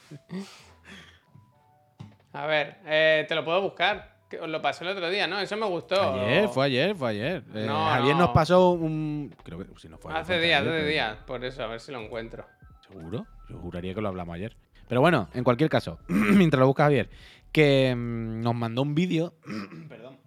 [2.35, 4.18] A ver, eh, te lo puedo buscar.
[4.29, 5.39] Que os lo pasé el otro día, ¿no?
[5.41, 6.01] Eso me gustó.
[6.15, 7.45] Ayer, fue ayer, fue ayer.
[7.55, 9.35] Eh, No, nos pasó un.
[9.43, 11.17] Creo que si no fue Hace fue días, ayer, hace pero- días.
[11.27, 12.45] Por eso, a ver si lo encuentro.
[12.87, 13.27] ¿Seguro?
[13.49, 14.57] Yo juraría que lo hablamos ayer.
[14.87, 17.09] Pero bueno, en cualquier caso, mientras lo busca Javier,
[17.53, 19.35] que mm, nos mandó un vídeo,
[19.89, 20.19] perdón,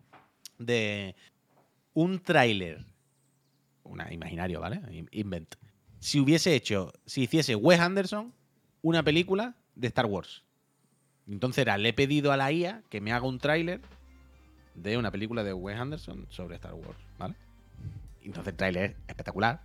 [0.58, 1.16] de
[1.94, 2.84] un tráiler,
[3.84, 4.82] una imaginario, ¿vale?
[4.92, 5.56] In- Invent.
[6.00, 8.34] Si hubiese hecho, si hiciese Wes Anderson
[8.82, 10.44] una película de Star Wars.
[11.28, 13.82] Entonces era, le he pedido a la IA que me haga un tráiler
[14.76, 17.36] de una película de Wes Anderson sobre Star Wars, ¿vale?
[18.24, 19.62] Entonces el tráiler es espectacular.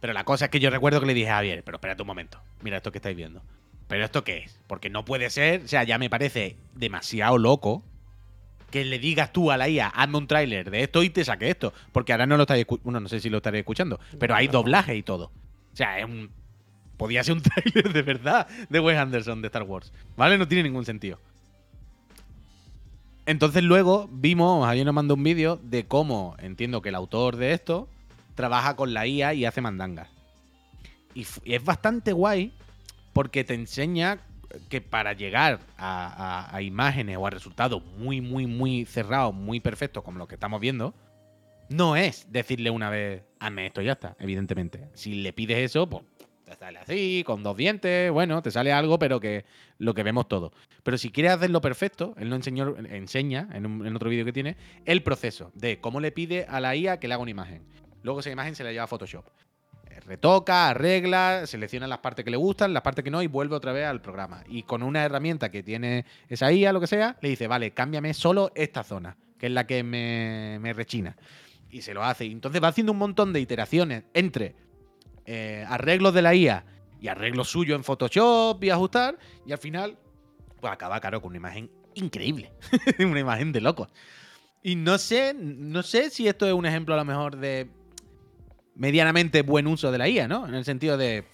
[0.00, 2.08] Pero la cosa es que yo recuerdo que le dije a Javier, pero espérate un
[2.08, 3.42] momento, mira esto que estáis viendo.
[3.88, 4.58] ¿Pero esto qué es?
[4.66, 7.82] Porque no puede ser, o sea, ya me parece demasiado loco
[8.70, 11.50] que le digas tú a la IA, hazme un tráiler de esto y te saque
[11.50, 11.72] esto.
[11.92, 14.48] Porque ahora no lo estáis escuchando, bueno, no sé si lo estaréis escuchando, pero hay
[14.48, 15.32] doblaje y todo.
[15.72, 16.30] O sea, es un...
[16.98, 19.92] Podía ser un tráiler de verdad de Wes Anderson de Star Wars.
[20.16, 20.36] ¿Vale?
[20.36, 21.18] No tiene ningún sentido.
[23.24, 27.52] Entonces luego vimos, Javier nos mandó un vídeo de cómo entiendo que el autor de
[27.52, 27.88] esto
[28.34, 30.08] trabaja con la IA y hace mandangas.
[31.14, 32.52] Y, es bastante guay
[33.12, 34.20] porque te enseña
[34.70, 40.02] que para llegar a, a- imágenes o a resultados muy, muy, muy cerrados, muy perfectos,
[40.02, 40.94] como lo que estamos viendo,
[41.68, 44.88] no es decirle una vez, hazme esto y ya está, evidentemente.
[44.94, 46.02] Si le pides eso, pues
[46.48, 49.44] te sale así, con dos dientes, bueno, te sale algo, pero que
[49.78, 50.52] lo que vemos todo.
[50.82, 55.02] Pero si quieres hacerlo perfecto, él nos enseñó, enseña en otro vídeo que tiene el
[55.02, 57.62] proceso de cómo le pide a la IA que le haga una imagen.
[58.02, 59.26] Luego esa imagen se la lleva a Photoshop.
[59.90, 63.56] Eh, Retoca, arregla, selecciona las partes que le gustan, las partes que no y vuelve
[63.56, 64.44] otra vez al programa.
[64.48, 68.14] Y con una herramienta que tiene esa IA, lo que sea, le dice, vale, cámbiame
[68.14, 71.16] solo esta zona, que es la que me, me rechina.
[71.70, 72.24] Y se lo hace.
[72.24, 74.54] Y entonces va haciendo un montón de iteraciones entre
[75.30, 76.64] eh, arreglos de la IA
[77.02, 79.18] y arreglos suyos en Photoshop y ajustar.
[79.44, 79.98] Y al final,
[80.58, 82.50] pues acaba, claro, con una imagen increíble.
[82.98, 83.88] una imagen de locos.
[84.62, 87.68] Y no sé, no sé si esto es un ejemplo a lo mejor de
[88.74, 90.48] medianamente buen uso de la IA, ¿no?
[90.48, 91.26] En el sentido de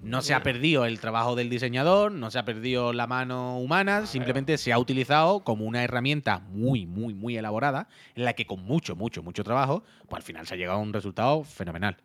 [0.00, 4.06] no se ha perdido el trabajo del diseñador, no se ha perdido la mano humana,
[4.06, 8.64] simplemente se ha utilizado como una herramienta muy, muy, muy elaborada, en la que con
[8.64, 11.98] mucho, mucho, mucho trabajo, pues al final se ha llegado a un resultado fenomenal.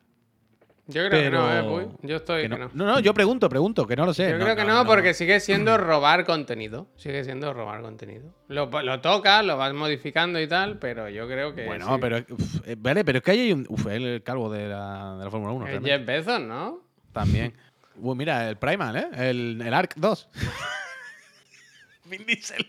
[0.92, 1.64] Yo creo que no, ¿eh?
[1.64, 2.10] Puy?
[2.10, 3.00] Yo estoy Que que no, no.
[3.00, 4.32] yo pregunto, pregunto, que no lo sé.
[4.32, 6.88] Yo creo que no, porque sigue siendo robar contenido.
[6.96, 8.34] Sigue siendo robar contenido.
[8.48, 11.68] Lo, lo tocas, lo vas modificando y tal, pero yo creo que.
[11.68, 12.02] Bueno, sí.
[12.02, 13.68] pero, uf, eh, vale, pero es que ahí hay un.
[13.70, 15.66] Uf, el calvo de la, de la Fórmula 1.
[15.66, 15.98] Es realmente.
[15.98, 16.82] Jeff Bezos, ¿no?
[17.14, 17.54] También.
[17.96, 19.08] Uh, mira, el Primal, ¿eh?
[19.14, 20.30] El, el Arc 2.
[22.06, 22.66] Vin Diesel.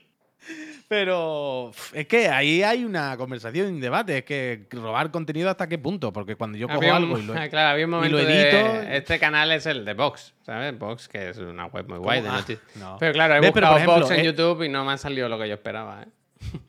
[0.91, 4.18] Pero es que ahí hay una conversación y un debate.
[4.18, 6.12] Es que robar contenido hasta qué punto.
[6.12, 7.32] Porque cuando yo cojo un- algo y lo.
[7.49, 10.76] claro, había un y momento lo de- edito- Este canal es el de Vox, ¿sabes?
[10.76, 12.97] Vox, que es una web muy guay de Ah, no.
[12.99, 15.38] Pero claro, he buscado ejemplo, Vox en eh, YouTube y no me ha salido lo
[15.38, 16.09] que yo esperaba, ¿eh?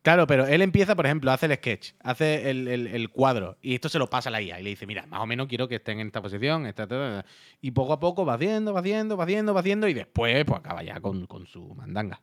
[0.00, 3.74] Claro, pero él empieza, por ejemplo, hace el sketch, hace el, el- el cuadro y
[3.74, 5.68] esto se lo pasa a la IA y le dice, mira, más o menos quiero
[5.68, 7.28] que estén en esta posición, esta, ta, ta, ta".
[7.60, 10.58] y poco a poco va haciendo, va haciendo, va haciendo, va haciendo y después pues
[10.58, 12.20] acaba ya con, con su mandanga.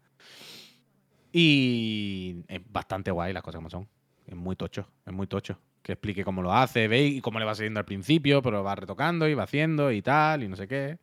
[1.32, 3.88] Y es bastante guay las cosas como son.
[4.28, 5.58] Es muy tocho, es muy tocho.
[5.82, 8.76] Que explique cómo lo hace, veis, y cómo le va saliendo al principio, pero va
[8.76, 11.00] retocando y va haciendo y tal, y no sé qué.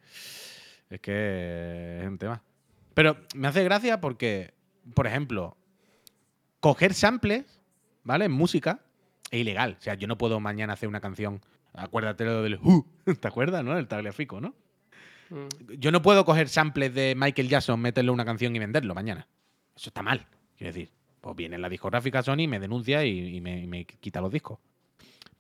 [0.89, 2.43] Es que es un tema.
[2.95, 4.55] Pero me hace gracia porque,
[4.95, 5.57] por ejemplo,
[6.61, 7.61] coger samples,
[8.05, 8.27] ¿vale?
[8.27, 8.81] En música
[9.31, 9.77] es ilegal.
[9.79, 11.41] O sea, yo no puedo mañana hacer una canción.
[11.75, 12.87] Acuérdate lo del Who,
[13.21, 13.77] ¿te acuerdas, no?
[13.77, 14.55] El tagliafico, ¿no?
[15.31, 15.75] Mm.
[15.79, 19.27] Yo no puedo coger samples de Michael Jackson, meterlo en una canción y venderlo mañana.
[19.79, 20.27] Eso está mal.
[20.57, 24.21] Quiero decir, pues viene la discográfica Sony, me denuncia y, y me, y me quita
[24.21, 24.59] los discos.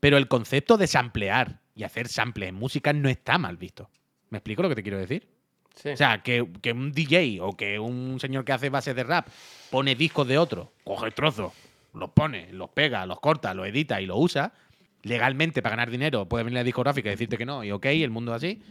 [0.00, 3.90] Pero el concepto de samplear y hacer samples en música no está mal visto.
[4.30, 5.28] ¿Me explico lo que te quiero decir?
[5.74, 5.90] Sí.
[5.90, 9.28] O sea, que, que un DJ o que un señor que hace bases de rap
[9.70, 11.52] pone discos de otro, coge trozos,
[11.94, 14.52] los pone, los pega, los corta, los edita y los usa,
[15.02, 18.10] legalmente para ganar dinero puede venir la discográfica y decirte que no, y ok, el
[18.10, 18.62] mundo es así.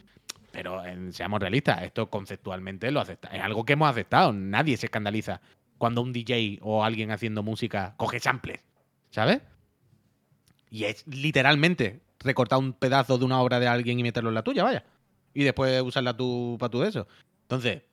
[0.52, 3.30] Pero en- seamos realistas, esto conceptualmente lo acepta.
[3.30, 4.34] Es algo que hemos aceptado.
[4.34, 5.40] Nadie se escandaliza
[5.78, 8.60] cuando un DJ o alguien haciendo música coge samples,
[9.12, 9.42] ¿sabes?
[10.70, 14.44] Y es literalmente recortar un pedazo de una obra de alguien y meterlo en la
[14.44, 14.84] tuya, vaya.
[15.34, 17.08] Y después usarla tú para tu eso.
[17.44, 17.84] Entonces,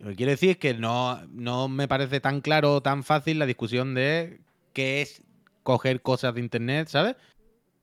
[0.00, 3.38] lo que quiero decir es que no, no me parece tan claro o tan fácil
[3.38, 4.40] la discusión de
[4.72, 5.22] qué es
[5.62, 7.16] coger cosas de internet, ¿sabes?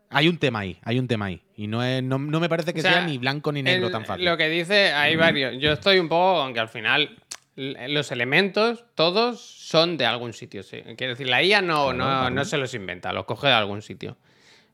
[0.09, 1.41] Hay un tema ahí, hay un tema ahí.
[1.55, 3.87] Y no, es, no, no me parece que O sea, sea ni blanco ni negro
[3.87, 4.25] El- tan fácil.
[4.25, 5.55] Lo que dice, hay varios.
[5.59, 7.17] Yo estoy un poco, aunque al final
[7.55, 10.63] los elementos, todos son de algún sitio.
[10.63, 10.81] Sí.
[10.97, 14.17] Quiero decir, la IA no, no, no se los inventa, los coge de algún sitio.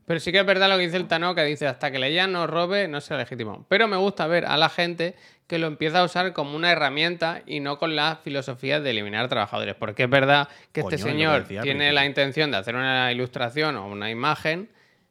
[0.07, 2.09] Pero sí que es verdad lo que dice el Tano, que dice hasta que la
[2.09, 3.65] IA no robe, no sea legítimo.
[3.67, 5.15] Pero me gusta ver a la gente
[5.47, 9.27] que lo empieza a usar como una herramienta y no con la filosofía de eliminar
[9.27, 9.75] trabajadores.
[9.75, 13.75] Porque es verdad que Coño, este señor decía tiene la intención de hacer una ilustración
[13.75, 14.69] o una imagen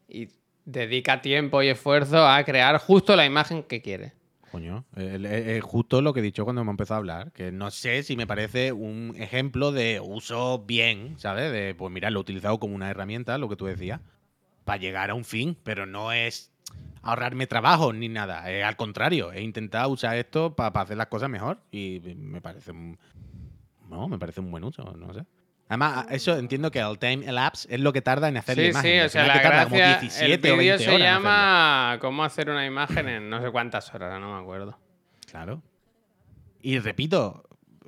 [0.08, 0.28] y
[0.64, 4.12] dedica tiempo y esfuerzo a crear justo la imagen que quiere.
[4.56, 7.52] Coño, eh, eh, eh, justo lo que he dicho cuando hemos empezado a hablar, que
[7.52, 11.52] no sé si me parece un ejemplo de uso bien, ¿sabes?
[11.52, 14.00] De, pues mira, lo he utilizado como una herramienta, lo que tú decías,
[14.64, 16.50] para llegar a un fin, pero no es
[17.02, 21.28] ahorrarme trabajo ni nada, es al contrario, he intentado usar esto para hacer las cosas
[21.28, 22.98] mejor y me parece un,
[23.90, 25.26] no, me parece un buen uso, no sé.
[25.68, 28.70] Además, eso entiendo que el time elapse es lo que tarda en hacer la Sí,
[28.70, 28.90] imagen.
[28.90, 32.22] y sí, o sea, la tarda como gracia, 17 el vídeo 20 se llama cómo
[32.24, 34.78] hacer una imagen en no sé cuántas horas, no me acuerdo.
[35.28, 35.60] Claro.
[36.62, 37.42] Y repito,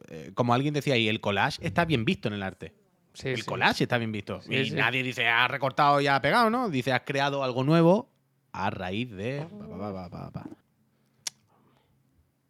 [0.09, 2.75] eh, como alguien decía ahí, el collage está bien visto en el arte.
[3.15, 3.43] Sí, el sí.
[3.45, 4.41] collage está bien visto.
[4.43, 6.69] Sí, y nadie dice, ha recortado y ha pegado, ¿no?
[6.71, 8.11] Dice, has creado algo nuevo
[8.53, 9.47] a raíz de...
[9.79, 10.45] pa, pa, pa.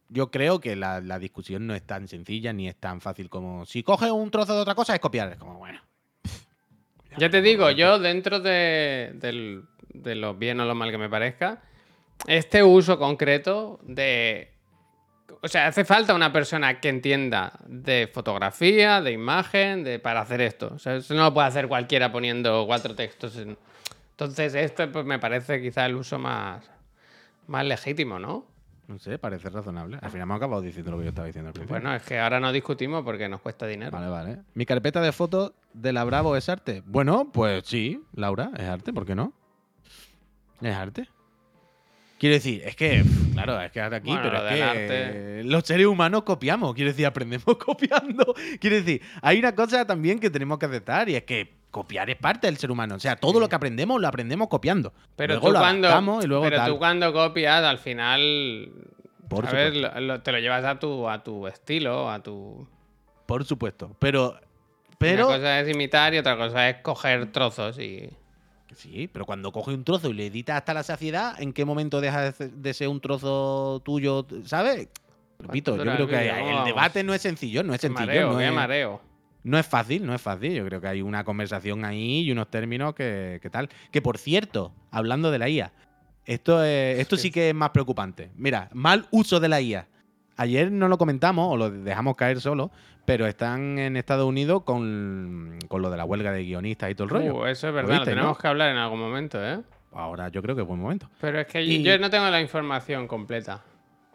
[0.09, 3.65] Yo creo que la, la discusión no es tan sencilla ni es tan fácil como
[3.65, 5.31] si coges un trozo de otra cosa es copiar.
[5.31, 5.79] Es como, bueno.
[7.17, 11.09] Ya te digo, yo dentro de, del- de lo bien o lo mal que me
[11.09, 11.61] parezca,
[12.27, 14.51] este uso concreto de...
[15.41, 20.41] O sea, hace falta una persona que entienda de fotografía, de imagen, de para hacer
[20.41, 20.71] esto.
[20.75, 23.37] O sea, eso no lo puede hacer cualquiera poniendo cuatro textos.
[23.37, 23.57] en-
[24.11, 26.69] Entonces, esto pues, me parece quizá el uso más,
[27.47, 28.45] más legítimo, ¿no?
[28.89, 29.99] No sé, parece razonable.
[30.01, 31.79] Al final me he acabado diciendo lo que yo estaba diciendo al principio.
[31.79, 33.91] Bueno, es que ahora no discutimos porque nos cuesta dinero.
[33.91, 34.39] Vale, vale.
[34.55, 36.81] ¿Mi carpeta de fotos de la Bravo es arte?
[36.87, 39.31] Bueno, pues sí, Laura, es arte, ¿por qué no?
[40.59, 41.07] Es arte.
[42.17, 45.43] Quiero decir, es que, claro, es que ahora aquí, Bueno, pero lo es que arte-
[45.45, 48.33] los seres humanos copiamos, quiero decir, aprendemos copiando.
[48.59, 52.15] Quiero decir, hay una cosa también que tenemos que aceptar y es que copiar es
[52.17, 52.95] parte del ser humano.
[52.95, 53.39] O sea, todo Sí.
[53.39, 54.93] lo que aprendemos lo aprendemos copiando.
[55.15, 56.71] Pero, luego tú, lo cuando, y luego pero tal.
[56.71, 58.71] tú cuando copias, al final,
[59.27, 59.73] Por ¿sabes?
[59.75, 59.99] supuesto.
[59.99, 62.67] Lo- lo- te lo llevas a tu, a tu estilo, a tu...
[63.25, 63.95] Por supuesto.
[63.99, 64.39] Pero,
[64.97, 68.09] pero Una cosa es imitar y otra cosa es coger trozos y...
[68.75, 72.01] Sí, pero cuando coge un trozo y le editas hasta la saciedad, ¿en qué momento
[72.01, 74.25] deja de ser- un trozo tuyo?
[74.45, 74.87] ¿Sabes?
[75.39, 78.05] Repito, yo creo que el debate no es sencillo, no es sencillo.
[78.05, 79.01] mareo, no, es, mareo.
[79.43, 80.53] No es fácil, no es fácil.
[80.53, 83.69] Yo creo que hay una conversación ahí y unos términos que, que tal.
[83.91, 85.71] Que por cierto, hablando de la IA,
[86.25, 88.29] esto, es- esto sí que es más preocupante.
[88.35, 89.87] Mira, mal uso de la IA.
[90.37, 92.71] Ayer no lo comentamos o lo dejamos caer solo,
[93.05, 97.05] pero están en Estados Unidos con, con lo de la huelga de guionistas y todo
[97.05, 97.35] el rollo.
[97.41, 98.41] Uh, eso es ¿Lo verdad, lo viste, tenemos no?
[98.41, 99.59] que hablar en algún momento, ¿eh?
[99.91, 101.09] Ahora yo creo que es buen momento.
[101.19, 103.63] Pero es que Y- yo no tengo la información completa.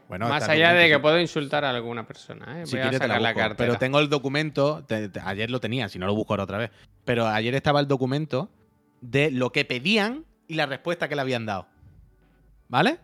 [0.09, 2.67] Bueno, Más allá de que puedo insultar a alguna persona, ¿eh?
[2.67, 3.55] Si Voy a sacar la, busco.
[3.57, 6.59] Pero tengo el documento, te- te- ayer lo tenía, si no lo busco ahora otra
[6.59, 6.71] vez.
[7.05, 8.51] Pero ayer estaba el documento
[9.01, 11.67] de lo que pedían y la respuesta que le habían dado.
[12.69, 12.99] ¿Vale?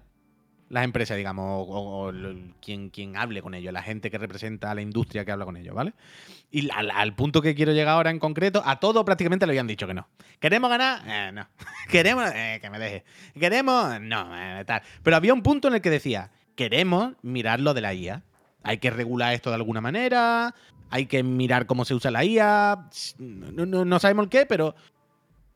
[0.68, 2.32] las empresas, digamos, o, o- o lo-
[2.62, 5.56] quien, quien hable con ellos, la gente que representa a la industria que habla con
[5.56, 5.94] ellos, ¿vale?
[6.52, 9.66] Y al, al punto que quiero llegar ahora en concreto, a todo prácticamente le habían
[9.66, 10.06] dicho que no.
[10.38, 11.02] ¿Queremos ganar?
[11.08, 11.48] Eh, no.
[11.90, 12.30] ¿Queremos?
[12.32, 13.02] Eh, que me deje.
[13.36, 14.00] ¿Queremos?
[14.00, 14.80] No, eh, tal.
[15.02, 18.22] Pero había un punto en el que decía, queremos mirar lo de la IA.
[18.62, 20.54] Hay que regular esto de alguna manera,
[20.90, 22.88] hay que mirar cómo se usa la IA,
[23.18, 24.74] no, no- no sabemos el qué, pero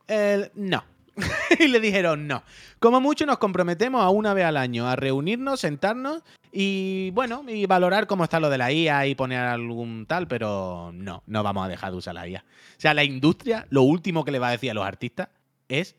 [0.09, 0.85] eh, no.
[1.61, 2.43] y le dijeron no.
[2.81, 6.23] Como mucho nos comprometemos a una vez al año a reunirnos, sentarnos
[6.53, 10.91] y bueno, y valorar cómo está lo de la IA y poner algún tal, pero
[10.93, 12.45] no, no vamos a dejar de usar la IA.
[12.77, 15.29] O sea, la industria, lo último que le va a decir a los artistas
[15.69, 15.97] es,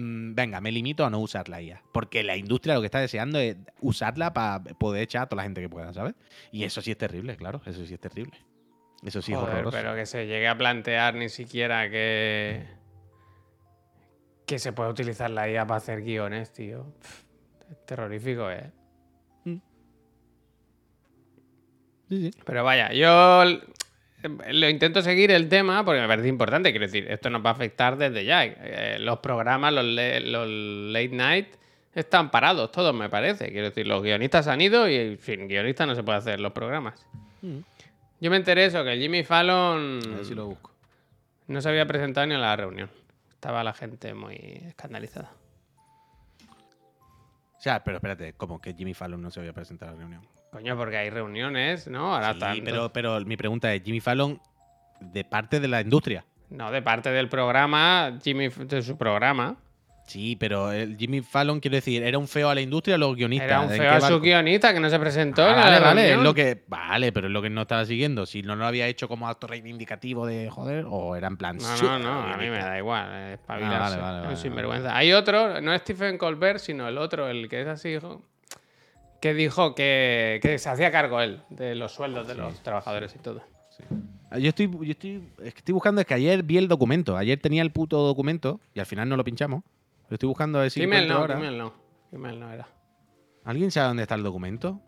[0.00, 1.82] venga, me limito a no usar la IA.
[1.92, 5.42] Porque la industria lo que está deseando es usarla para poder echar a toda la
[5.44, 6.14] gente que pueda, ¿sabes?
[6.50, 8.36] Y eso sí es terrible, claro, eso sí es terrible.
[9.02, 9.76] Eso sí es horroroso.
[9.76, 12.64] pero que se llegue a plantear ni siquiera que.
[14.46, 16.86] que se puede utilizar la IA para hacer guiones, tío.
[17.70, 18.72] Es terrorífico, eh.
[22.08, 22.38] Sí, sí.
[22.44, 23.44] Pero vaya, yo
[24.28, 26.70] lo intento seguir el tema porque me parece importante.
[26.70, 28.44] Quiero decir, esto nos va a afectar desde ya.
[28.44, 31.48] Eh, los programas, los, late night,
[31.94, 33.50] están parados todos, me parece.
[33.50, 37.06] Quiero decir, los guionistas han ido y sin guionistas no se puede hacer los programas.
[37.42, 37.58] Mm.
[38.20, 40.70] Yo me enteré eso, que el Jimmy Fallon A ver si lo busco.
[41.46, 42.90] no se había presentado ni a la reunión.
[43.30, 45.32] Estaba la gente muy escandalizada.
[47.58, 50.33] O sea, pero espérate, como que Jimmy Fallon no se había presentado a la reunión.
[50.54, 52.14] Coño, porque hay reuniones, ¿no?
[52.14, 54.40] Ahora Sí, tanto- pero, pero mi pregunta es, Jimmy Fallon
[55.00, 56.24] de parte de la industria.
[56.48, 59.56] No, de parte del programa, Jimmy, de su programa.
[60.06, 63.16] Sí, pero el Jimmy Fallon, quiero decir, era un feo a la industria o los
[63.16, 63.48] guionistas.
[63.48, 65.42] Era un ¿En feo a su guionista que no se presentó.
[65.42, 68.26] Ah, vale, vale, es lo que, vale, pero es lo que no estaba siguiendo.
[68.26, 71.56] Si no lo había hecho como acto reivindicativo de joder, o era en plan.
[71.56, 72.68] No, "Su- no, no, a mí me guionista".
[72.68, 74.94] da igual, espabilarse, Ah, vale, vale, es vale, sinvergüenza.
[74.96, 78.22] Hay otro, no es Stephen Colbert, sino el otro, el que es así, hijo,
[79.24, 83.18] que dijo que, que se hacía cargo él de los sueldos de los trabajadores y
[83.20, 83.40] todo.
[84.28, 87.16] Ah, Yo estoy, yo estoy, es que estoy buscando, es que ayer vi el documento.
[87.16, 89.64] Ayer tenía el puto documento y al final no lo pinchamos.
[90.10, 91.36] Lo estoy buscando a ver si encuentro no, ahora.
[91.36, 91.72] Kimmel no,
[92.10, 92.68] Kimmel no era.
[93.44, 94.78] ¿Alguien sabe dónde está el documento?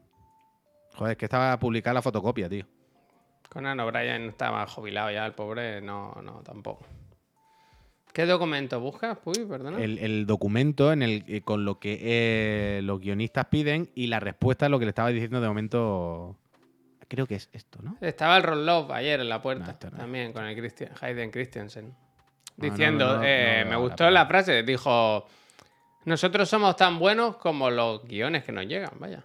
[0.96, 2.66] Joder, es que estaba publicada la fotocopia, tío.
[3.48, 6.84] Conan O'Brien estaba jubilado ya, el pobre, no, no, tampoco.
[8.16, 9.18] ¿Qué documento buscas?
[9.26, 9.78] Uy, perdona.
[9.78, 14.20] El, el documento en el, eh, con lo que eh, los guionistas piden y la
[14.20, 16.34] respuesta a lo que le estaba diciendo de momento.
[17.08, 17.98] Creo que es esto, ¿no?
[18.00, 19.98] Estaba el Ron Love ayer en la puerta, No, esto no.
[19.98, 21.94] también con el Christian, Hayden Christensen.
[22.56, 25.26] Diciendo, no, eh, me gustó la la frase, dijo,
[26.06, 29.22] nosotros somos tan buenos como los guiones que nos llegan, vaya.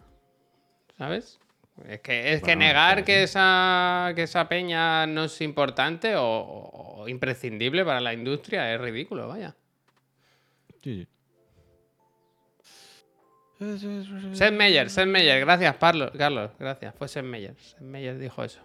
[0.97, 1.39] ¿Sabes?
[1.87, 6.23] Es que, es que negar claro, que esa, que esa peña no es importante o,
[6.25, 9.55] o imprescindible para la industria es ridículo, vaya.
[10.83, 11.07] Sí,
[14.33, 16.95] Seth Meyer, Seth Meyer, gracias, Parlo- Carlos, gracias.
[16.95, 17.55] Fue Seth Meyer.
[17.59, 18.59] Seth Meyer dijo eso.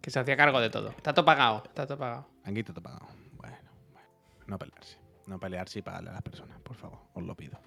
[0.00, 0.90] Que se hacía cargo de todo.
[0.90, 2.28] Está todo pagado, está todo pagado.
[2.44, 3.06] Aquí te he pagado.
[3.32, 3.56] Bueno,
[3.92, 4.08] bueno.
[4.46, 4.98] No pelearse.
[5.26, 6.98] No pelearse y pagarle a las personas, por favor.
[7.14, 7.58] Os lo pido.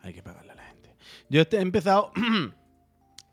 [0.00, 0.94] Hay que pagarle a la gente.
[1.28, 2.10] Yo he empezado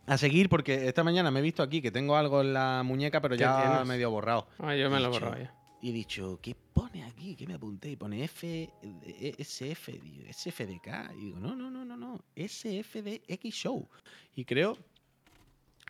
[0.09, 3.21] a seguir porque esta mañana me he visto aquí que tengo algo en la muñeca,
[3.21, 3.87] pero ¿Qué ya tienes?
[3.87, 4.47] medio borrado.
[4.57, 5.53] Ah, yo me lo Dicho, borro ya.
[5.81, 7.35] Y he dicho, ¿qué pone aquí?
[7.35, 7.91] ¿Qué me apunté?
[7.91, 9.99] Y pone F, eh, SF,
[10.31, 11.11] SFDK.
[11.17, 12.19] Y digo, no, no, no, no, no.
[12.35, 13.87] SFDX Show.
[14.35, 14.77] Y creo,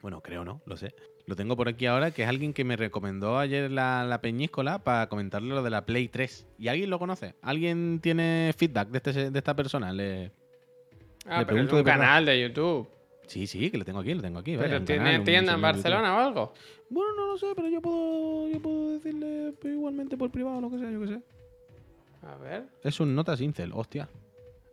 [0.01, 0.93] bueno, creo no, lo sé.
[1.25, 4.79] Lo tengo por aquí ahora, que es alguien que me recomendó ayer la, la peñíscola
[4.79, 6.45] para comentarle lo de la Play 3.
[6.57, 7.35] ¿Y alguien lo conoce?
[7.41, 9.93] ¿Alguien tiene feedback de, este, de esta persona?
[9.93, 10.31] Le...
[11.25, 12.89] Ah, Le pero es un de canal de YouTube.
[13.29, 14.55] Sí, sí, que lo tengo aquí, lo tengo aquí.
[14.55, 15.61] vaya, ¿Pero un tiene canal, tienda en.
[15.61, 16.53] Barcelona o algo?
[16.89, 20.71] Bueno, no lo sé, pero yo puedo, yo puedo decirle igualmente por privado o lo
[20.71, 21.21] que sea, yo qué sé.
[22.25, 22.63] A ver.
[22.83, 24.09] Es un Notas Incel, hostia.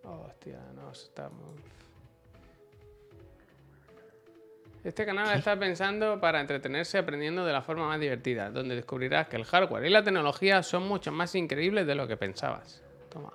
[0.03, 0.91] Hostia, no,
[1.31, 1.61] muy...
[4.85, 9.37] Este canal está pensando para entretenerse aprendiendo de la forma más divertida, donde descubrirás que
[9.37, 12.83] el hardware y la tecnología son mucho más increíbles de lo que pensabas.
[13.11, 13.33] Toma.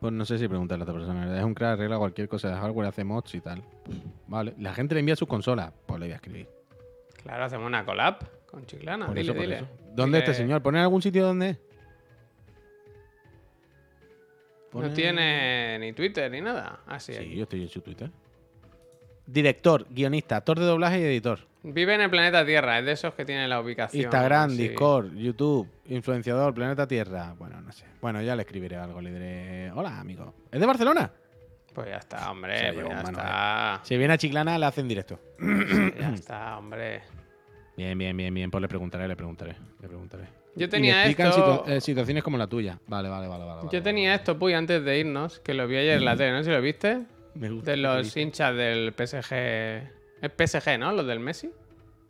[0.00, 1.36] Pues no sé si preguntarle a otra persona.
[1.38, 3.62] Es un crack, arregla cualquier cosa de hardware, hace mods y tal.
[4.28, 4.54] Vale.
[4.58, 5.72] La gente le envía sus consolas.
[5.86, 6.48] Pues le voy a escribir.
[7.22, 9.06] Claro, hacemos una collab con Chiclana.
[9.06, 9.56] Por dile, eso, por dile.
[9.56, 9.66] eso.
[9.94, 10.62] ¿Dónde es este Dile- señor?
[10.62, 11.58] ¿Pone en algún sitio donde es?
[14.66, 16.80] No Pone- tiene ni Twitter ni nada.
[16.86, 18.10] Ah, sí, Sí, yo estoy en su Twitter.
[19.26, 21.40] Director, guionista, actor de doblaje y editor.
[21.62, 24.02] Vive en el planeta Tierra, es de esos que tiene la ubicación.
[24.04, 24.56] Instagram.
[24.56, 27.34] Discord, YouTube, influenciador, Planeta Tierra.
[27.38, 27.84] Bueno, no sé.
[28.00, 29.00] Bueno, ya le escribiré algo.
[29.00, 30.34] Le diré, hola, amigo.
[30.52, 31.10] ¿Es de Barcelona?
[31.74, 32.58] Pues ya está, hombre.
[32.58, 33.80] Se pues ya mano, está.
[33.82, 35.18] Si viene a Chiclana, le hacen directo.
[36.00, 37.02] ya está, hombre.
[37.76, 38.50] Bien, bien, bien, bien.
[38.50, 39.56] Pues le preguntaré, le preguntaré.
[39.80, 40.24] Le preguntaré.
[40.54, 42.78] Yo tenía explican esto- situa- eh, situaciones como la tuya.
[42.86, 43.44] Vale, vale, vale.
[43.44, 46.16] vale, vale, Yo tenía esto, Puy, antes de irnos, que lo vi ayer en la
[46.16, 46.42] tele, ¿no?
[46.42, 47.00] Si lo viste.
[47.34, 49.97] Me gusta de los hinchas del PSG.
[50.20, 50.92] Es PSG, ¿no?
[50.92, 51.50] Los del Messi.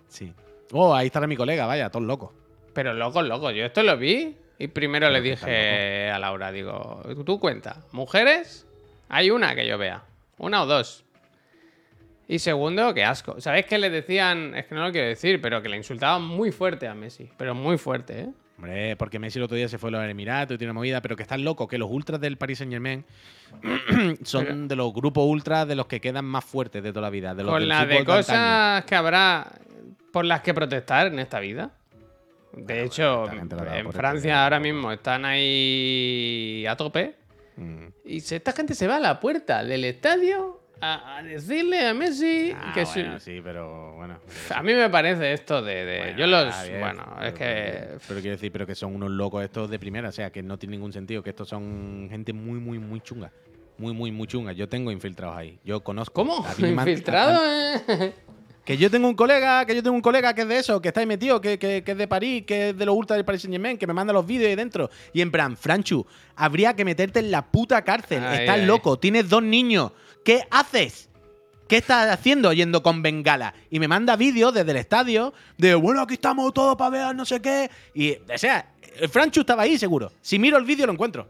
[0.09, 0.32] Sí.
[0.72, 2.30] Oh, ahí estará mi colega, vaya, todos locos.
[2.72, 3.50] Pero loco, loco.
[3.50, 8.66] Yo esto lo vi y primero le Pero dije a Laura, digo, tú cuenta, mujeres,
[9.09, 10.04] hay una que yo vea,
[10.38, 11.04] una o dos.
[12.26, 13.40] Y segundo, qué asco.
[13.40, 16.52] ¿Sabéis que le decían, es que no lo quiero decir, pero que le insultaban muy
[16.52, 17.30] fuerte a Messi?
[17.38, 18.28] Pero muy fuerte, ¿eh?
[18.59, 21.00] Hombre, porque Messi el otro día se fue a los Emiratos y tiene una movida,
[21.00, 23.04] pero que están locos, que los ultras del Paris Saint Germain
[24.24, 27.36] son de los grupos ultras de los que quedan más fuertes de toda la vida.
[27.36, 28.16] De los Con del la de antaño.
[28.16, 29.52] cosas que habrá
[30.12, 31.70] por las que protestar en esta vida.
[32.52, 37.14] De hecho, en por Francia ahora mismo están ahí a tope.
[37.56, 37.86] Mm.
[38.06, 42.52] Y esta gente se va a la puerta del estadio a, a decirle a Messi
[42.54, 44.18] Ah, que bueno, sí, pero bueno.
[44.54, 45.84] A mí me parece esto de...
[45.84, 46.62] de- Bueno, yo los...
[46.68, 47.88] bien, bueno, es que...
[48.06, 50.58] Pero quiero decir, pero que son unos locos estos de primera, o sea, que no
[50.58, 53.32] tiene ningún sentido, que estos son gente muy, muy, muy chunga.
[53.78, 54.52] Muy, muy, muy chunga.
[54.52, 55.58] Yo tengo infiltrados ahí.
[55.64, 56.12] Yo conozco.
[56.14, 56.44] ¿Cómo?
[56.58, 57.40] ¿Infiltrado?
[57.44, 58.12] eh?
[58.64, 60.88] Que yo tengo un colega, que yo tengo un colega que es de eso, que
[60.88, 63.24] está ahí metido, que, que- que es de París, que es de los ultras del
[63.24, 64.90] Paris Saint Germain, que me manda los vídeos ahí dentro.
[65.14, 66.04] Y en plan, Franchu,
[66.36, 68.22] habría que meterte en la puta cárcel.
[68.22, 68.66] Ay, estás ay.
[68.66, 69.92] loco, tienes dos niños.
[70.28, 71.08] ¿Qué haces?
[71.68, 73.54] ¿Qué estás haciendo yendo con bengala?
[73.70, 77.24] Y me manda vídeos desde el estadio de, bueno, aquí estamos todos para ver no
[77.24, 77.70] sé qué.
[77.94, 80.12] Y, o sea, el Franchu estaba ahí seguro.
[80.20, 81.26] Si miro el vídeo lo encuentro.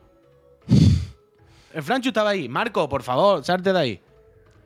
[1.72, 2.48] El Franchu estaba ahí.
[2.48, 4.00] Marco, por favor, salte de ahí.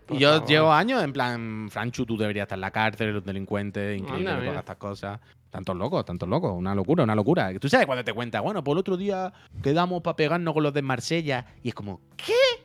[0.06, 0.48] Por y yo favor.
[0.48, 4.30] llevo años en plan, Franchu, tú deberías estar en la cárcel, eres un delincuente, increíble
[4.30, 5.20] Anda, hagas estas cosas.
[5.50, 7.52] Tantos locos, tantos locos, una locura, una locura.
[7.58, 9.30] Tú sabes cuando te cuentas, bueno, pues el otro día
[9.62, 12.61] quedamos para pegarnos con los de Marsella y es como, ¿qué?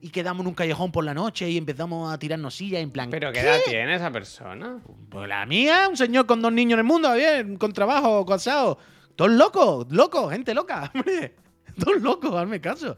[0.00, 3.10] Y quedamos en un callejón por la noche y empezamos a tirarnos sillas en plan,
[3.10, 4.78] ¿Pero qué edad tiene esa persona?
[5.08, 8.78] Pues la mía, un señor con dos niños en el mundo, bien, con trabajo, casado.
[9.16, 11.34] Todos locos, locos, gente loca, hombre.
[11.78, 12.96] Todos locos, hazme caso.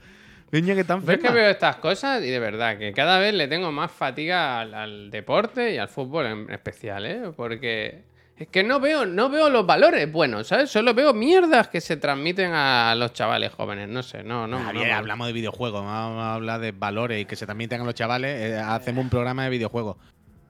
[0.52, 3.32] Niña que están Yo es que veo estas cosas y de verdad que cada vez
[3.32, 7.32] le tengo más fatiga al, al deporte y al fútbol en especial, ¿eh?
[7.36, 8.09] Porque
[8.40, 10.70] es que no veo, no veo los valores buenos, ¿sabes?
[10.70, 13.88] Solo veo mierdas que se transmiten a los chavales jóvenes.
[13.88, 14.58] No sé, no, no.
[14.58, 17.80] Ah, no me- hablamos de videojuegos, vamos a hablar de valores y que se transmiten
[17.80, 18.34] a los chavales.
[18.52, 19.96] eh, hacemos un programa de videojuegos.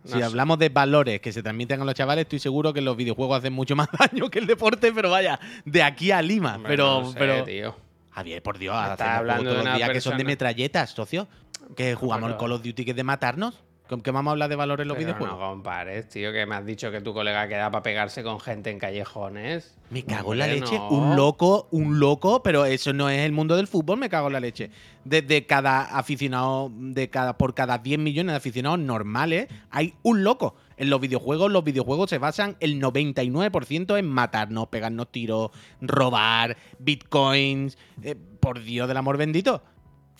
[0.05, 0.25] Si No sé.
[0.25, 3.53] hablamos de valores que se transmiten a los chavales, estoy seguro que los videojuegos hacen
[3.53, 6.55] mucho más daño que el deporte, pero vaya, de aquí a Lima.
[6.57, 7.77] Hombre, pero, no sé, pero tío.
[8.13, 11.29] Javier, por Dios, hacemos hablando todos de los días que son de persona- metralletas, socio.
[11.77, 13.61] Que jugamos el Call of Duty que es de matarnos.
[13.91, 15.37] ¿Con qué vamos a hablar de valores en los Pero videojuegos?
[15.37, 18.71] no compares, tío, que me has dicho que tu colega queda para pegarse con gente
[18.71, 19.77] en callejones.
[19.91, 20.79] Me cago en la leche.
[20.79, 20.89] no.
[20.91, 24.35] Un loco, un loco, pero eso no es el mundo del fútbol, me cago en
[24.35, 24.71] la leche.
[25.05, 30.55] Desde cada aficionado, de cada, por cada 10 millones de aficionados normales, hay un loco.
[30.77, 37.77] En los videojuegos, los videojuegos se basan el 99% en matarnos, pegarnos tiros, robar, bitcoins.
[38.05, 39.63] eh, por Dios del amor bendito.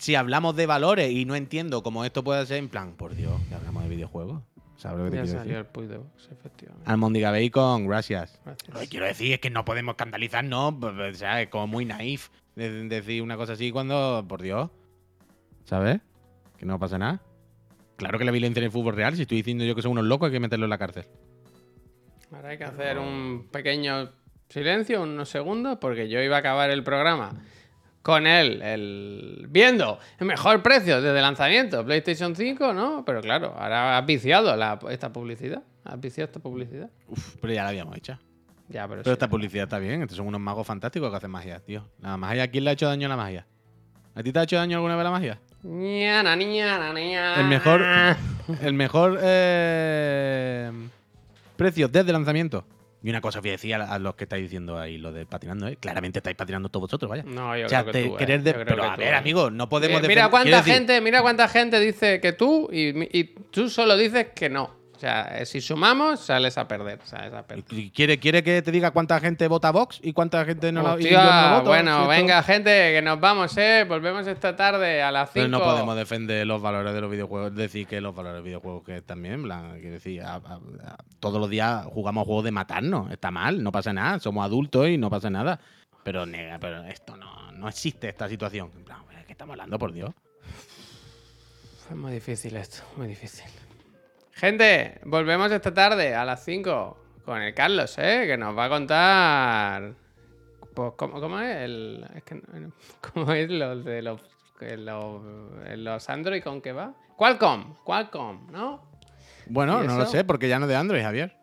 [0.01, 3.39] Si hablamos de valores y no entiendo cómo esto puede ser, en plan, por Dios,
[3.47, 4.41] que hablamos de videojuegos.
[4.75, 5.81] ¿Sabes lo que te Ya quiero salió decir?
[5.83, 6.89] el de Vox, efectivamente.
[6.91, 8.39] Almondiga Bacon, gracias.
[8.43, 8.73] Gracias.
[8.73, 12.29] Lo que quiero decir es que no podemos escandalizarnos, o sea, es como muy naif
[12.55, 14.71] de- decir una cosa así cuando, por Dios,
[15.65, 15.99] ¿sabes?
[16.57, 17.21] Que no pasa nada.
[17.97, 20.05] Claro que la violencia en el fútbol real, si estoy diciendo yo que son unos
[20.05, 21.05] locos, hay que meterlos en la cárcel.
[22.33, 24.09] Ahora hay que hacer un pequeño
[24.49, 27.33] silencio, unos segundos, porque yo iba a acabar el programa
[28.01, 33.03] con él, el, viendo el mejor precio desde lanzamiento, PlayStation 5, ¿no?
[33.05, 35.61] Pero claro, ahora has viciado la- esta publicidad.
[35.83, 36.89] Has viciado esta publicidad.
[37.07, 38.17] Uf, pero ya la habíamos hecho.
[38.69, 39.11] Ya, pero, Pero sí.
[39.13, 41.85] esta publicidad está bien, estos son unos magos fantásticos que hacen magia, tío.
[42.01, 43.45] La magia, ¿quién le ha hecho daño a la magia?
[44.15, 45.39] ¿A ti te ha hecho daño alguna vez la magia?
[45.63, 47.35] Ñana, ñana, ñana.
[47.41, 47.81] El mejor,
[48.61, 50.71] el mejor eh,
[51.57, 52.65] precio desde lanzamiento.
[53.03, 53.53] Y una cosa os voy a
[53.97, 55.75] los que estáis diciendo ahí, lo de patinando, ¿eh?
[55.77, 57.23] Claramente estáis patinando todos vosotros, vaya.
[57.23, 58.17] No, yo o sea, creo que eh.
[58.17, 59.17] querer de- creo pero que a tú, ver, eh.
[59.17, 62.89] amigo, no podemos mira cuánta decir- gente, mira cuánta gente dice que tú y,
[63.19, 64.80] y tú solo dices que no.
[65.01, 66.99] O sea, eh, si sumamos, sales a perder.
[67.05, 67.65] Sales a perder.
[67.71, 70.89] ¿Y ¿Quiere, ¿Quiere que te diga cuánta gente vota Vox y cuánta gente no la
[70.99, 71.69] y yo Hostia, no voto?
[71.71, 73.83] bueno, venga, gente, que nos vamos, ¿eh?
[73.89, 75.33] Volvemos esta tarde a las 5.
[75.33, 77.55] Pero no podemos defender los valores de los videojuegos.
[77.55, 79.41] Decir, que los valores de los videojuegos que también,
[79.79, 83.09] quiero decir, a- a- a- todos los días jugamos juegos de matarnos.
[83.09, 84.19] Está mal, no pasa nada.
[84.19, 85.59] Somos adultos y no pasa nada.
[86.03, 88.69] Pero, nega, pero esto no, no existe, esta situación.
[88.77, 90.11] En plan, ¿qué estamos hablando, por Dios?
[91.89, 93.45] Es muy difícil esto, muy difícil.
[94.33, 98.23] Gente, volvemos esta tarde a las 5 con el Carlos, ¿eh?
[98.27, 99.93] Que nos va a contar.
[100.73, 101.57] Pues, ¿cómo, cómo es?
[101.57, 102.71] El, es que no-
[103.13, 104.21] ¿Cómo es los de los,
[104.59, 105.21] que los,
[105.77, 106.93] los Android con qué va?
[107.17, 108.89] Qualcomm, Qualcomm, ¿no?
[109.47, 111.35] Bueno, ¿Y no lo sé, porque ya no es de Android, Javier.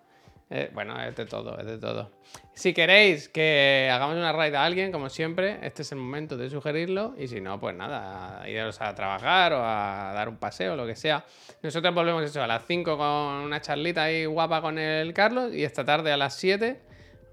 [0.51, 2.11] Eh, bueno, es de todo, es de todo.
[2.55, 6.49] Si queréis que hagamos una raid a alguien, como siempre, este es el momento de
[6.49, 7.15] sugerirlo.
[7.19, 10.97] Y si no, pues nada, iros a trabajar o a dar un paseo, lo que
[10.97, 11.25] sea.
[11.63, 15.53] Nosotros volvemos eso a las 5 con una charlita ahí guapa con el Carlos.
[15.53, 16.81] Y esta tarde a las 7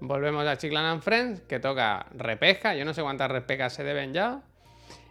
[0.00, 2.74] volvemos a Chiclan and Friends, que toca repesca.
[2.74, 4.42] Yo no sé cuántas repescas se deben ya.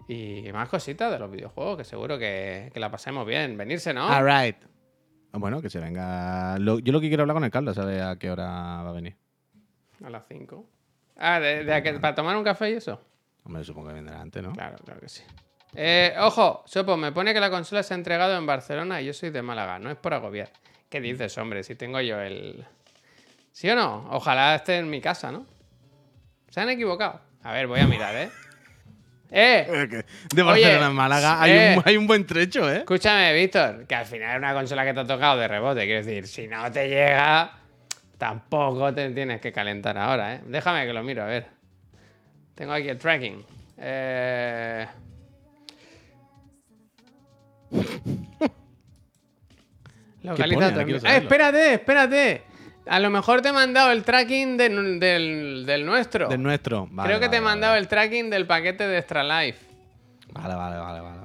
[0.07, 3.57] Y más cositas de los videojuegos, que seguro que, que la pasemos bien.
[3.57, 4.07] Venirse, ¿no?
[4.07, 4.74] All right.
[5.35, 6.57] Ah, Bueno, que se venga.
[6.59, 8.93] Lo- yo lo que quiero hablar con el Carlos, ¿sabe a qué hora va a
[8.93, 9.17] venir?
[10.03, 10.65] A las 5.
[11.17, 13.01] Ah, de, de a que- para tomar un café y eso.
[13.43, 14.53] Hombre, supongo que vendrá antes, ¿no?
[14.53, 15.23] Claro, claro que sí.
[15.75, 19.13] Eh, ojo, Sopo, me pone que la consola se ha entregado en Barcelona y yo
[19.13, 19.77] soy de Málaga.
[19.77, 20.49] No es por agobiar.
[20.89, 21.63] ¿Qué dices, hombre?
[21.63, 22.65] Si tengo yo el.
[23.51, 24.07] ¿Sí o no?
[24.11, 25.45] Ojalá esté en mi casa, ¿no?
[26.49, 27.19] Se han equivocado.
[27.43, 28.29] A ver, voy a mirar, ¿eh?
[29.31, 30.03] ¡Eh!
[30.33, 31.75] De Barcelona a Málaga hay, eh.
[31.77, 32.77] un, hay un buen trecho, ¿eh?
[32.79, 35.85] Escúchame, Víctor, que al final es una consola que te ha tocado de rebote.
[35.85, 37.51] Quiero decir, si no te llega,
[38.17, 40.41] tampoco te tienes que calentar ahora, ¿eh?
[40.45, 41.47] Déjame que lo miro, a ver.
[42.55, 43.45] Tengo aquí el tracking.
[43.77, 44.87] Eh...
[50.23, 50.91] Localiza pone?
[50.91, 52.43] ¡Eh, espérate, espérate!
[52.87, 56.27] A lo mejor te he mandado el tracking del, del, del nuestro.
[56.29, 56.87] Del nuestro.
[56.91, 57.81] Vale, Creo que te he vale, mandado vale.
[57.81, 59.59] el tracking del paquete de Extra Life.
[60.33, 61.15] Vale, vale, vale, vale.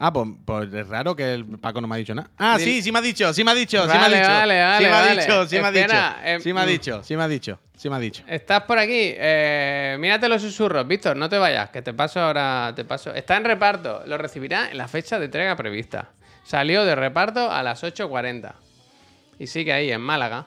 [0.00, 2.30] Ah, pues, pues es raro que el Paco no me ha dicho nada.
[2.38, 4.28] Ah, sí, sí me ha dicho, sí me ha dicho, sí me ha dicho.
[4.28, 5.20] vale, vale, sí me ha vale.
[5.22, 6.28] dicho, sí me ha Espera, dicho.
[6.28, 6.68] eh, sí me ha mm.
[6.68, 8.22] dicho, sí me ha dicho, sí me ha dicho.
[8.28, 8.94] Estás por aquí.
[9.16, 11.16] Eh, mírate los susurros, Víctor.
[11.16, 12.72] No te vayas, que te paso ahora.
[12.76, 13.12] Te paso.
[13.12, 14.04] Está en reparto.
[14.06, 16.10] Lo recibirá en la fecha de entrega prevista.
[16.44, 18.52] Salió de reparto a las 8.40.
[19.40, 20.46] Y sigue ahí, en Málaga.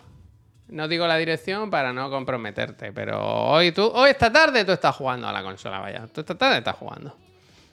[0.72, 4.96] No digo la dirección para no comprometerte, pero hoy tú, hoy esta tarde tú estás
[4.96, 6.08] jugando a la consola, vaya.
[6.08, 7.16] Tú esta tarde estás jugando.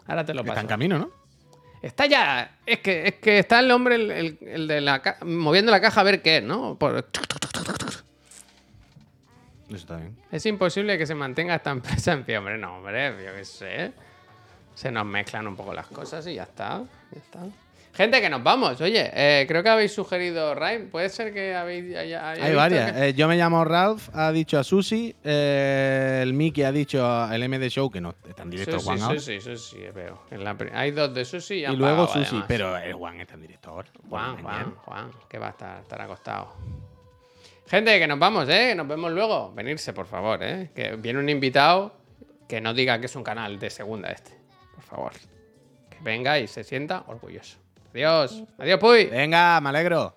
[0.07, 0.61] Ahora te lo Está paso.
[0.63, 1.11] en camino, ¿no?
[1.81, 2.59] Está ya.
[2.67, 5.81] Es que, es que está el hombre, el, el- el de la ca- moviendo la
[5.81, 6.77] caja a ver qué es, ¿no?
[6.77, 6.97] Por-
[9.69, 10.17] Eso está bien.
[10.33, 12.59] Es imposible que se mantenga esta empresa en pie, hombre.
[12.59, 13.93] No, hombre, yo qué sé.
[14.75, 16.83] Se nos mezclan un poco las cosas y ya está.
[17.13, 17.41] Ya está.
[17.99, 18.81] Gente, que nos vamos.
[18.81, 20.85] Oye, eh, creo que habéis sugerido Rhyme.
[20.87, 21.97] Puede ser que habéis.
[21.97, 22.93] haya- haya Hay varias.
[22.93, 25.17] que- Eh, yo me llamo Ralph, ha dicho a Susi.
[25.25, 29.19] eh, el Mickey ha dicho al MD Show, que no está en directo Juan ahora.
[29.19, 30.23] Sushi, Sushi, veo.
[30.75, 32.45] Hay dos de Sushi y, Y luego pagado, Susi, además.
[32.47, 33.89] pero el Juan está en directo ahora.
[34.09, 34.73] Juan, Juan, mañana.
[34.85, 36.55] Juan, que va a estar, estar acostado.
[37.67, 38.75] Gente, que nos vamos, ¿eh?
[38.77, 39.53] Nos vemos luego.
[39.55, 40.71] Venirse, por favor, ¿eh?
[40.73, 41.97] Que viene un invitado
[42.49, 44.31] que no diga que es un canal de segunda este.
[44.77, 45.13] Por favor.
[45.91, 47.59] Que venga y se sienta orgulloso.
[47.95, 48.45] Adiós.
[48.59, 49.07] Adiós, Puy.
[49.07, 50.14] Venga, me alegro.